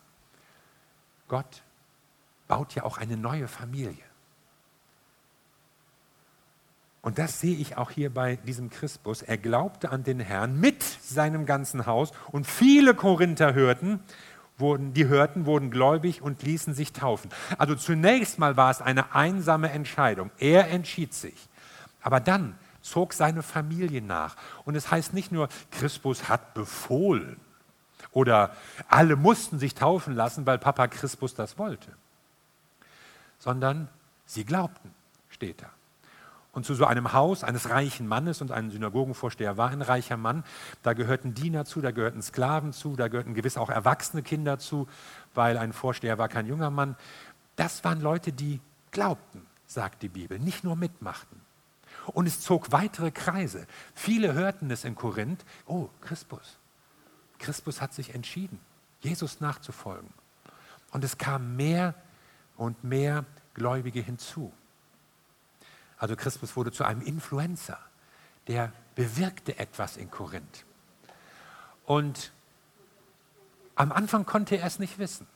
Gott 1.28 1.64
baut 2.48 2.76
ja 2.76 2.84
auch 2.84 2.98
eine 2.98 3.18
neue 3.18 3.48
Familie. 3.48 4.04
Und 7.02 7.18
das 7.18 7.42
sehe 7.42 7.58
ich 7.58 7.76
auch 7.76 7.92
hier 7.92 8.14
bei 8.14 8.38
diesem 8.38 8.70
Christus. 8.70 9.22
Er 9.22 9.38
glaubte 9.38 9.92
an 9.92 10.04
den 10.04 10.22
Herrn 10.22 10.58
mit 10.60 10.84
seinem 10.84 11.46
ganzen 11.46 11.86
Haus 11.86 12.12
und 12.32 12.48
viele 12.48 12.94
Korinther 12.94 13.54
hörten 13.54 14.00
wurden, 14.58 14.94
die 14.94 15.08
hörten, 15.08 15.46
wurden 15.46 15.72
gläubig 15.72 16.22
und 16.22 16.44
ließen 16.44 16.74
sich 16.74 16.94
taufen. 16.94 17.30
Also 17.58 17.76
zunächst 17.76 18.40
mal 18.40 18.56
war 18.58 18.72
es 18.72 18.82
eine 18.82 19.16
einsame 19.16 19.72
Entscheidung. 19.72 20.32
Er 20.38 20.70
entschied 20.70 21.14
sich. 21.14 21.50
Aber 22.02 22.20
dann 22.20 22.58
zog 22.82 23.14
seine 23.14 23.42
Familie 23.42 24.02
nach. 24.02 24.36
Und 24.66 24.76
es 24.76 24.92
heißt 24.92 25.14
nicht 25.14 25.32
nur, 25.32 25.50
Christus 25.72 26.30
hat 26.30 26.54
befohlen 26.54 27.40
oder 28.12 28.56
alle 28.88 29.16
mussten 29.16 29.58
sich 29.58 29.74
taufen 29.74 30.16
lassen, 30.16 30.46
weil 30.46 30.60
Papa 30.60 30.88
Christus 30.88 31.34
das 31.34 31.58
wollte, 31.58 31.92
sondern 33.40 33.90
sie 34.26 34.46
glaubten, 34.46 34.94
steht 35.30 35.62
da. 35.62 35.70
Und 36.54 36.68
zu 36.68 36.76
so 36.76 36.86
einem 36.86 37.14
Haus 37.14 37.44
eines 37.44 37.70
reichen 37.72 38.08
Mannes 38.08 38.40
und 38.40 38.52
ein 38.52 38.70
Synagogenvorsteher 38.70 39.58
war 39.58 39.72
ein 39.72 39.82
reicher 39.82 40.18
Mann. 40.18 40.44
Da 40.84 40.94
gehörten 40.94 41.34
Diener 41.34 41.66
zu, 41.66 41.82
da 41.82 41.90
gehörten 41.90 42.22
Sklaven 42.22 42.74
zu, 42.74 42.96
da 42.96 43.08
gehörten 43.08 43.34
gewiss 43.34 43.58
auch 43.58 43.72
erwachsene 43.72 44.22
Kinder 44.22 44.60
zu, 44.60 44.88
weil 45.34 45.58
ein 45.58 45.74
Vorsteher 45.74 46.20
war 46.20 46.30
kein 46.30 46.46
junger 46.46 46.70
Mann. 46.70 46.96
Das 47.56 47.84
waren 47.84 48.02
Leute, 48.02 48.32
die 48.32 48.62
glaubten, 48.92 49.48
sagt 49.66 50.04
die 50.04 50.10
Bibel, 50.10 50.38
nicht 50.38 50.64
nur 50.64 50.76
mitmachten. 50.76 51.42
Und 52.08 52.28
es 52.28 52.42
zog 52.42 52.72
weitere 52.72 53.10
Kreise. 53.10 53.66
Viele 53.96 54.34
hörten 54.34 54.70
es 54.70 54.84
in 54.84 54.94
Korinth. 54.94 55.44
Oh, 55.66 55.90
Christus. 56.02 56.60
Christus 57.40 57.82
hat 57.82 57.96
sich 57.96 58.14
entschieden, 58.14 58.60
Jesus 59.02 59.42
nachzufolgen. 59.42 60.10
Und 60.92 61.04
es 61.04 61.18
kamen 61.18 61.56
mehr 61.56 61.96
und 62.58 62.84
mehr 62.84 63.26
Gläubige 63.56 64.02
hinzu. 64.02 64.54
Also 66.04 66.18
Christus 66.18 66.58
wurde 66.58 66.74
zu 66.74 66.84
einem 66.84 67.00
Influencer, 67.00 67.80
der 68.48 68.74
bewirkte 68.94 69.58
etwas 69.58 69.96
in 69.96 70.12
Korinth. 70.12 70.66
Und 71.86 72.34
am 73.76 73.94
Anfang 73.94 74.26
konnte 74.26 74.58
er 74.58 74.68
es 74.68 74.80
nicht 74.80 75.00
wissen. 75.00 75.28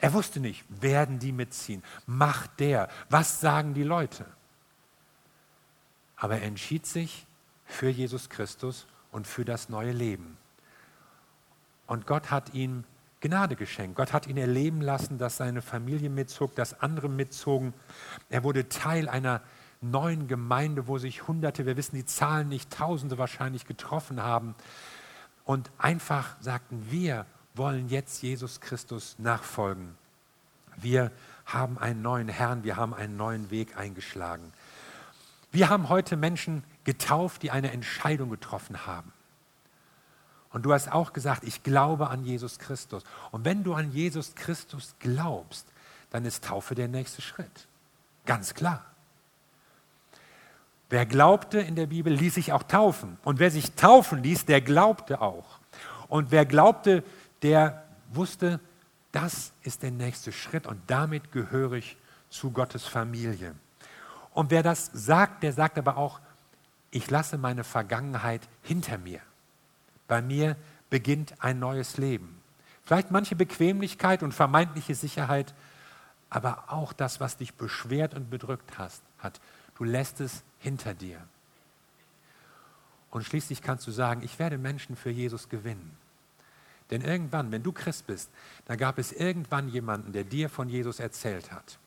Er 0.00 0.14
wusste 0.14 0.40
nicht, 0.40 0.64
werden 0.80 1.18
die 1.18 1.30
mitziehen? 1.30 1.82
Macht 2.06 2.58
der? 2.58 2.88
Was 3.10 3.42
sagen 3.42 3.74
die 3.74 3.82
Leute? 3.82 4.24
Aber 6.16 6.36
er 6.36 6.42
entschied 6.44 6.86
sich 6.86 7.26
für 7.66 7.90
Jesus 7.90 8.30
Christus 8.30 8.86
und 9.10 9.26
für 9.26 9.44
das 9.44 9.68
neue 9.68 9.92
Leben. 9.92 10.38
Und 11.86 12.06
Gott 12.06 12.30
hat 12.30 12.54
ihm 12.54 12.84
Gnade 13.20 13.56
geschenkt. 13.56 13.96
Gott 13.96 14.14
hat 14.14 14.26
ihn 14.26 14.38
erleben 14.38 14.80
lassen, 14.80 15.18
dass 15.18 15.36
seine 15.36 15.60
Familie 15.60 16.08
mitzog, 16.08 16.54
dass 16.54 16.80
andere 16.80 17.10
mitzogen. 17.10 17.74
Er 18.30 18.42
wurde 18.42 18.70
Teil 18.70 19.10
einer 19.10 19.42
neuen 19.82 20.28
Gemeinde, 20.28 20.86
wo 20.86 20.98
sich 20.98 21.26
Hunderte, 21.26 21.66
wir 21.66 21.76
wissen 21.76 21.96
die 21.96 22.06
Zahlen 22.06 22.48
nicht, 22.48 22.70
Tausende 22.70 23.18
wahrscheinlich 23.18 23.66
getroffen 23.66 24.22
haben 24.22 24.54
und 25.44 25.70
einfach 25.78 26.36
sagten, 26.40 26.86
wir 26.90 27.26
wollen 27.54 27.88
jetzt 27.88 28.22
Jesus 28.22 28.60
Christus 28.60 29.16
nachfolgen. 29.18 29.96
Wir 30.76 31.10
haben 31.44 31.78
einen 31.78 32.02
neuen 32.02 32.28
Herrn, 32.28 32.64
wir 32.64 32.76
haben 32.76 32.94
einen 32.94 33.16
neuen 33.16 33.50
Weg 33.50 33.76
eingeschlagen. 33.76 34.52
Wir 35.50 35.68
haben 35.68 35.88
heute 35.88 36.16
Menschen 36.16 36.64
getauft, 36.84 37.42
die 37.42 37.50
eine 37.50 37.72
Entscheidung 37.72 38.30
getroffen 38.30 38.86
haben. 38.86 39.12
Und 40.50 40.62
du 40.64 40.72
hast 40.72 40.92
auch 40.92 41.12
gesagt, 41.12 41.44
ich 41.44 41.62
glaube 41.62 42.08
an 42.08 42.24
Jesus 42.24 42.58
Christus. 42.58 43.04
Und 43.30 43.44
wenn 43.44 43.64
du 43.64 43.74
an 43.74 43.90
Jesus 43.90 44.34
Christus 44.34 44.94
glaubst, 44.98 45.66
dann 46.10 46.24
ist 46.24 46.44
Taufe 46.44 46.74
der 46.74 46.88
nächste 46.88 47.22
Schritt. 47.22 47.68
Ganz 48.26 48.54
klar. 48.54 48.91
Wer 50.92 51.06
glaubte 51.06 51.58
in 51.58 51.74
der 51.74 51.86
Bibel, 51.86 52.12
ließ 52.12 52.34
sich 52.34 52.52
auch 52.52 52.64
taufen. 52.64 53.16
Und 53.24 53.38
wer 53.38 53.50
sich 53.50 53.72
taufen 53.72 54.22
ließ, 54.22 54.44
der 54.44 54.60
glaubte 54.60 55.22
auch. 55.22 55.58
Und 56.08 56.30
wer 56.30 56.44
glaubte, 56.44 57.02
der 57.40 57.82
wusste, 58.12 58.60
das 59.10 59.54
ist 59.62 59.82
der 59.82 59.90
nächste 59.90 60.32
Schritt 60.32 60.66
und 60.66 60.82
damit 60.88 61.32
gehöre 61.32 61.72
ich 61.72 61.96
zu 62.28 62.50
Gottes 62.50 62.84
Familie. 62.84 63.54
Und 64.34 64.50
wer 64.50 64.62
das 64.62 64.90
sagt, 64.92 65.42
der 65.42 65.54
sagt 65.54 65.78
aber 65.78 65.96
auch, 65.96 66.20
ich 66.90 67.10
lasse 67.10 67.38
meine 67.38 67.64
Vergangenheit 67.64 68.42
hinter 68.60 68.98
mir. 68.98 69.20
Bei 70.08 70.20
mir 70.20 70.56
beginnt 70.90 71.42
ein 71.42 71.58
neues 71.58 71.96
Leben. 71.96 72.38
Vielleicht 72.84 73.10
manche 73.10 73.34
Bequemlichkeit 73.34 74.22
und 74.22 74.32
vermeintliche 74.32 74.94
Sicherheit, 74.94 75.54
aber 76.28 76.64
auch 76.68 76.92
das, 76.92 77.18
was 77.18 77.38
dich 77.38 77.54
beschwert 77.54 78.12
und 78.12 78.28
bedrückt 78.28 78.76
hast, 78.76 79.02
hat. 79.16 79.40
Du 79.76 79.84
lässt 79.84 80.20
es 80.20 80.42
hinter 80.58 80.94
dir. 80.94 81.20
Und 83.10 83.24
schließlich 83.24 83.62
kannst 83.62 83.86
du 83.86 83.90
sagen, 83.90 84.22
ich 84.22 84.38
werde 84.38 84.58
Menschen 84.58 84.96
für 84.96 85.10
Jesus 85.10 85.48
gewinnen. 85.48 85.96
Denn 86.90 87.02
irgendwann, 87.02 87.52
wenn 87.52 87.62
du 87.62 87.72
Christ 87.72 88.06
bist, 88.06 88.30
dann 88.66 88.78
gab 88.78 88.98
es 88.98 89.12
irgendwann 89.12 89.68
jemanden, 89.68 90.12
der 90.12 90.24
dir 90.24 90.48
von 90.48 90.68
Jesus 90.68 91.00
erzählt 91.00 91.52
hat. 91.52 91.78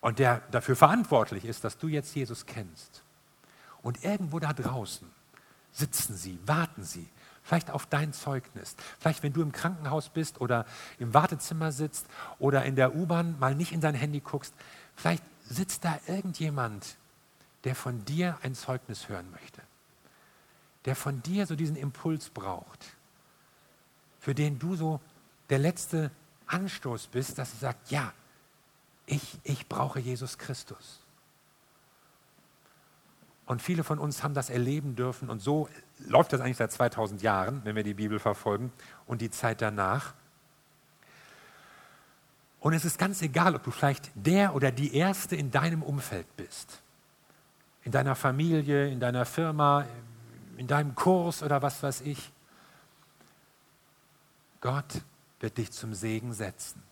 Und 0.00 0.18
der 0.18 0.42
dafür 0.50 0.76
verantwortlich 0.76 1.44
ist, 1.44 1.64
dass 1.64 1.78
du 1.78 1.88
jetzt 1.88 2.14
Jesus 2.14 2.46
kennst. 2.46 3.02
Und 3.82 4.04
irgendwo 4.04 4.38
da 4.38 4.52
draußen 4.52 5.08
sitzen 5.72 6.16
sie, 6.16 6.38
warten 6.46 6.84
sie, 6.84 7.08
vielleicht 7.42 7.70
auf 7.70 7.86
dein 7.86 8.12
Zeugnis. 8.12 8.76
Vielleicht, 8.98 9.22
wenn 9.22 9.32
du 9.32 9.42
im 9.42 9.52
Krankenhaus 9.52 10.08
bist 10.10 10.40
oder 10.40 10.66
im 10.98 11.14
Wartezimmer 11.14 11.72
sitzt 11.72 12.06
oder 12.38 12.64
in 12.64 12.76
der 12.76 12.94
U-Bahn 12.94 13.38
mal 13.38 13.54
nicht 13.54 13.72
in 13.72 13.80
dein 13.80 13.94
Handy 13.94 14.20
guckst, 14.20 14.54
vielleicht 14.94 15.22
sitzt 15.48 15.84
da 15.84 15.98
irgendjemand, 16.06 16.96
der 17.64 17.74
von 17.74 18.04
dir 18.04 18.38
ein 18.42 18.54
Zeugnis 18.54 19.08
hören 19.08 19.30
möchte, 19.30 19.62
der 20.84 20.94
von 20.94 21.22
dir 21.22 21.46
so 21.46 21.56
diesen 21.56 21.76
Impuls 21.76 22.30
braucht, 22.30 22.96
für 24.20 24.34
den 24.34 24.58
du 24.58 24.76
so 24.76 25.00
der 25.50 25.58
letzte 25.58 26.10
Anstoß 26.46 27.08
bist, 27.08 27.38
dass 27.38 27.52
er 27.54 27.58
sagt, 27.58 27.90
ja, 27.90 28.12
ich, 29.06 29.38
ich 29.42 29.68
brauche 29.68 29.98
Jesus 30.00 30.38
Christus. 30.38 31.00
Und 33.46 33.62
viele 33.62 33.82
von 33.82 33.98
uns 33.98 34.22
haben 34.22 34.34
das 34.34 34.50
erleben 34.50 34.94
dürfen 34.94 35.30
und 35.30 35.40
so 35.40 35.70
läuft 35.98 36.34
das 36.34 36.42
eigentlich 36.42 36.58
seit 36.58 36.70
2000 36.70 37.22
Jahren, 37.22 37.62
wenn 37.64 37.76
wir 37.76 37.82
die 37.82 37.94
Bibel 37.94 38.18
verfolgen 38.18 38.70
und 39.06 39.22
die 39.22 39.30
Zeit 39.30 39.62
danach. 39.62 40.12
Und 42.60 42.72
es 42.72 42.84
ist 42.84 42.98
ganz 42.98 43.22
egal, 43.22 43.54
ob 43.54 43.62
du 43.62 43.70
vielleicht 43.70 44.10
der 44.14 44.54
oder 44.54 44.72
die 44.72 44.94
Erste 44.94 45.36
in 45.36 45.50
deinem 45.50 45.82
Umfeld 45.82 46.26
bist. 46.36 46.80
In 47.84 47.92
deiner 47.92 48.16
Familie, 48.16 48.88
in 48.88 49.00
deiner 49.00 49.24
Firma, 49.24 49.86
in 50.56 50.66
deinem 50.66 50.94
Kurs 50.94 51.42
oder 51.42 51.62
was 51.62 51.82
weiß 51.82 52.00
ich. 52.02 52.32
Gott 54.60 55.02
wird 55.40 55.56
dich 55.56 55.70
zum 55.70 55.94
Segen 55.94 56.32
setzen. 56.32 56.82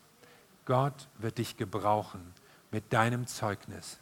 Gott 0.65 1.09
wird 1.19 1.39
dich 1.39 1.57
gebrauchen 1.57 2.33
mit 2.71 2.93
deinem 2.93 3.27
Zeugnis. 3.27 3.99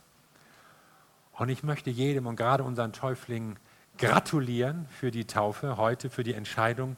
Und 1.32 1.48
ich 1.48 1.62
möchte 1.62 1.90
jedem 1.90 2.26
und 2.26 2.36
gerade 2.36 2.62
unseren 2.62 2.92
Täuflingen 2.92 3.58
gratulieren 3.98 4.86
für 4.88 5.10
die 5.10 5.26
Taufe 5.26 5.76
heute, 5.76 6.10
für 6.10 6.24
die 6.24 6.34
Entscheidung, 6.34 6.96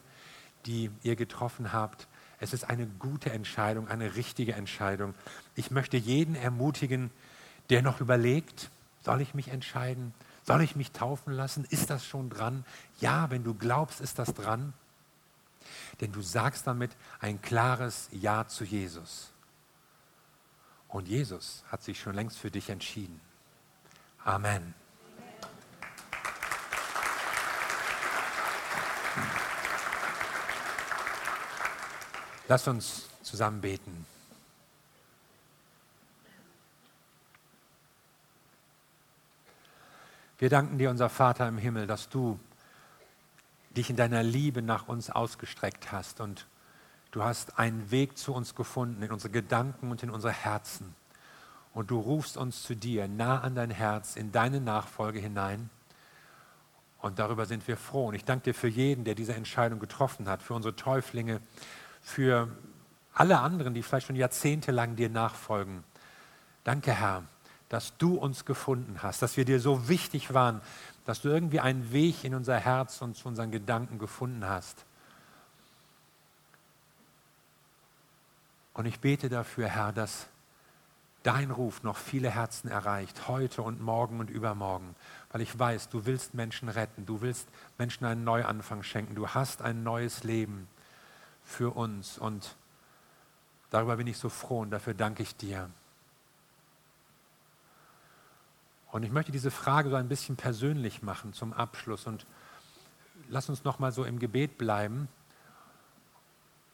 die 0.65 0.91
ihr 1.03 1.15
getroffen 1.15 1.73
habt. 1.73 2.07
Es 2.39 2.53
ist 2.53 2.69
eine 2.69 2.85
gute 2.85 3.31
Entscheidung, 3.31 3.87
eine 3.87 4.15
richtige 4.15 4.53
Entscheidung. 4.53 5.15
Ich 5.55 5.71
möchte 5.71 5.97
jeden 5.97 6.35
ermutigen, 6.35 7.09
der 7.69 7.81
noch 7.81 7.99
überlegt, 7.99 8.69
soll 9.03 9.21
ich 9.21 9.33
mich 9.33 9.47
entscheiden? 9.49 10.13
Soll 10.43 10.61
ich 10.61 10.75
mich 10.75 10.91
taufen 10.91 11.33
lassen? 11.33 11.65
Ist 11.69 11.89
das 11.89 12.05
schon 12.05 12.29
dran? 12.29 12.63
Ja, 12.99 13.29
wenn 13.29 13.43
du 13.43 13.53
glaubst, 13.53 14.01
ist 14.01 14.19
das 14.19 14.33
dran. 14.33 14.73
Denn 15.99 16.11
du 16.11 16.21
sagst 16.21 16.67
damit 16.67 16.91
ein 17.19 17.41
klares 17.41 18.07
Ja 18.11 18.47
zu 18.47 18.63
Jesus. 18.63 19.31
Und 20.87 21.07
Jesus 21.07 21.63
hat 21.69 21.83
sich 21.83 21.99
schon 21.99 22.15
längst 22.15 22.37
für 22.37 22.51
dich 22.51 22.69
entschieden. 22.69 23.19
Amen. 24.23 24.73
Lass 32.49 32.65
uns 32.67 33.09
zusammen 33.23 33.59
beten. 33.59 34.05
Wir 40.37 40.49
danken 40.49 40.77
dir, 40.77 40.89
unser 40.89 41.09
Vater 41.09 41.47
im 41.47 41.57
Himmel, 41.57 41.87
dass 41.87 42.07
du 42.07 42.39
dich 43.75 43.89
in 43.89 43.97
deiner 43.97 44.23
Liebe 44.23 44.61
nach 44.61 44.87
uns 44.87 45.09
ausgestreckt 45.09 45.91
hast 45.91 46.21
und 46.21 46.45
du 47.11 47.23
hast 47.23 47.59
einen 47.59 47.91
Weg 47.91 48.17
zu 48.17 48.33
uns 48.33 48.55
gefunden, 48.55 49.03
in 49.03 49.11
unsere 49.11 49.31
Gedanken 49.31 49.91
und 49.91 50.01
in 50.03 50.09
unsere 50.09 50.31
Herzen. 50.31 50.95
Und 51.73 51.91
du 51.91 51.99
rufst 51.99 52.37
uns 52.37 52.63
zu 52.63 52.75
dir, 52.75 53.09
nah 53.09 53.41
an 53.41 53.55
dein 53.55 53.71
Herz, 53.71 54.15
in 54.15 54.31
deine 54.31 54.61
Nachfolge 54.61 55.19
hinein. 55.19 55.69
Und 56.99 57.19
darüber 57.19 57.45
sind 57.45 57.67
wir 57.67 57.77
froh. 57.77 58.07
Und 58.07 58.15
ich 58.15 58.23
danke 58.23 58.45
dir 58.45 58.53
für 58.53 58.67
jeden, 58.67 59.03
der 59.03 59.15
diese 59.15 59.33
Entscheidung 59.35 59.79
getroffen 59.79 60.29
hat, 60.29 60.41
für 60.41 60.53
unsere 60.53 60.75
Täuflinge, 60.75 61.41
für 62.07 62.47
alle 63.13 63.39
anderen, 63.39 63.73
die 63.73 63.83
vielleicht 63.83 64.07
schon 64.07 64.15
jahrzehntelang 64.15 64.95
dir 64.95 65.09
nachfolgen. 65.09 65.83
Danke, 66.63 66.93
Herr, 66.93 67.23
dass 67.67 67.97
du 67.97 68.15
uns 68.15 68.45
gefunden 68.45 69.03
hast, 69.03 69.21
dass 69.21 69.35
wir 69.35 69.43
dir 69.43 69.59
so 69.59 69.89
wichtig 69.89 70.33
waren, 70.33 70.61
dass 71.05 71.21
du 71.21 71.27
irgendwie 71.27 71.59
einen 71.59 71.91
Weg 71.91 72.23
in 72.23 72.33
unser 72.33 72.57
Herz 72.57 73.01
und 73.01 73.17
zu 73.17 73.27
unseren 73.27 73.51
Gedanken 73.51 73.99
gefunden 73.99 74.45
hast. 74.47 74.85
Und 78.73 78.85
ich 78.85 79.01
bete 79.01 79.27
dafür, 79.27 79.67
Herr, 79.67 79.91
dass 79.91 80.27
dein 81.23 81.51
Ruf 81.51 81.83
noch 81.83 81.97
viele 81.97 82.29
Herzen 82.29 82.69
erreicht, 82.69 83.27
heute 83.27 83.63
und 83.63 83.81
morgen 83.81 84.21
und 84.21 84.29
übermorgen, 84.29 84.95
weil 85.31 85.41
ich 85.41 85.59
weiß, 85.59 85.89
du 85.89 86.05
willst 86.05 86.35
Menschen 86.35 86.69
retten, 86.69 87.05
du 87.05 87.19
willst 87.19 87.49
Menschen 87.77 88.05
einen 88.05 88.23
Neuanfang 88.23 88.81
schenken, 88.81 89.13
du 89.13 89.27
hast 89.27 89.61
ein 89.61 89.83
neues 89.83 90.23
Leben 90.23 90.69
für 91.47 91.75
uns 91.75 92.17
und 92.17 92.57
darüber 93.69 93.95
bin 93.95 94.05
ich 94.05 94.17
so 94.17 94.27
froh 94.27 94.59
und 94.59 94.69
dafür 94.69 94.93
danke 94.93 95.23
ich 95.23 95.35
dir. 95.35 95.69
Und 98.91 99.03
ich 99.03 99.11
möchte 99.11 99.31
diese 99.31 99.49
Frage 99.49 99.89
so 99.89 99.95
ein 99.95 100.09
bisschen 100.09 100.35
persönlich 100.35 101.01
machen 101.01 101.33
zum 101.33 101.53
Abschluss 101.53 102.05
und 102.05 102.27
lass 103.29 103.47
uns 103.49 103.63
noch 103.63 103.79
mal 103.79 103.93
so 103.93 104.03
im 104.03 104.19
Gebet 104.19 104.57
bleiben. 104.57 105.07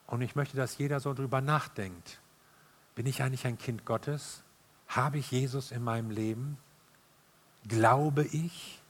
Und 0.08 0.22
ich 0.22 0.36
möchte, 0.36 0.58
dass 0.58 0.78
jeder 0.78 1.00
so 1.00 1.14
drüber 1.14 1.40
nachdenkt. 1.40 2.20
Bin 2.96 3.06
ich 3.06 3.22
eigentlich 3.22 3.46
ein 3.46 3.58
Kind 3.58 3.86
Gottes? 3.86 4.44
Habe 4.88 5.20
ich 5.20 5.32
Jesus 5.32 5.72
in 5.72 5.84
meinem 5.84 6.10
Leben? 6.10 6.58
Glaube 7.68 8.24
ich? 8.26 8.82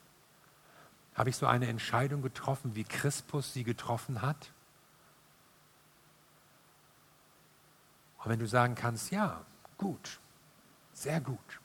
Habe 1.14 1.30
ich 1.30 1.36
so 1.36 1.46
eine 1.46 1.68
Entscheidung 1.68 2.22
getroffen, 2.22 2.76
wie 2.76 2.84
Christus 2.86 3.54
sie 3.54 3.64
getroffen 3.64 4.22
hat? 4.22 4.52
Und 8.24 8.32
wenn 8.32 8.40
du 8.40 8.48
sagen 8.48 8.76
kannst, 8.76 9.12
ja, 9.12 9.42
gut, 9.78 10.20
sehr 10.94 11.20
gut. 11.20 11.60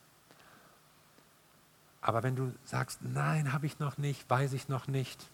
Aber 2.00 2.22
wenn 2.22 2.36
du 2.36 2.52
sagst, 2.64 3.02
nein, 3.02 3.52
habe 3.52 3.66
ich 3.66 3.78
noch 3.78 3.98
nicht, 3.98 4.28
weiß 4.30 4.54
ich 4.54 4.68
noch 4.68 4.86
nicht, 4.88 5.30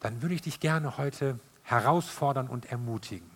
dann 0.00 0.22
würde 0.22 0.34
ich 0.34 0.42
dich 0.42 0.60
gerne 0.60 0.96
heute 0.98 1.38
herausfordern 1.62 2.48
und 2.48 2.66
ermutigen. 2.66 3.31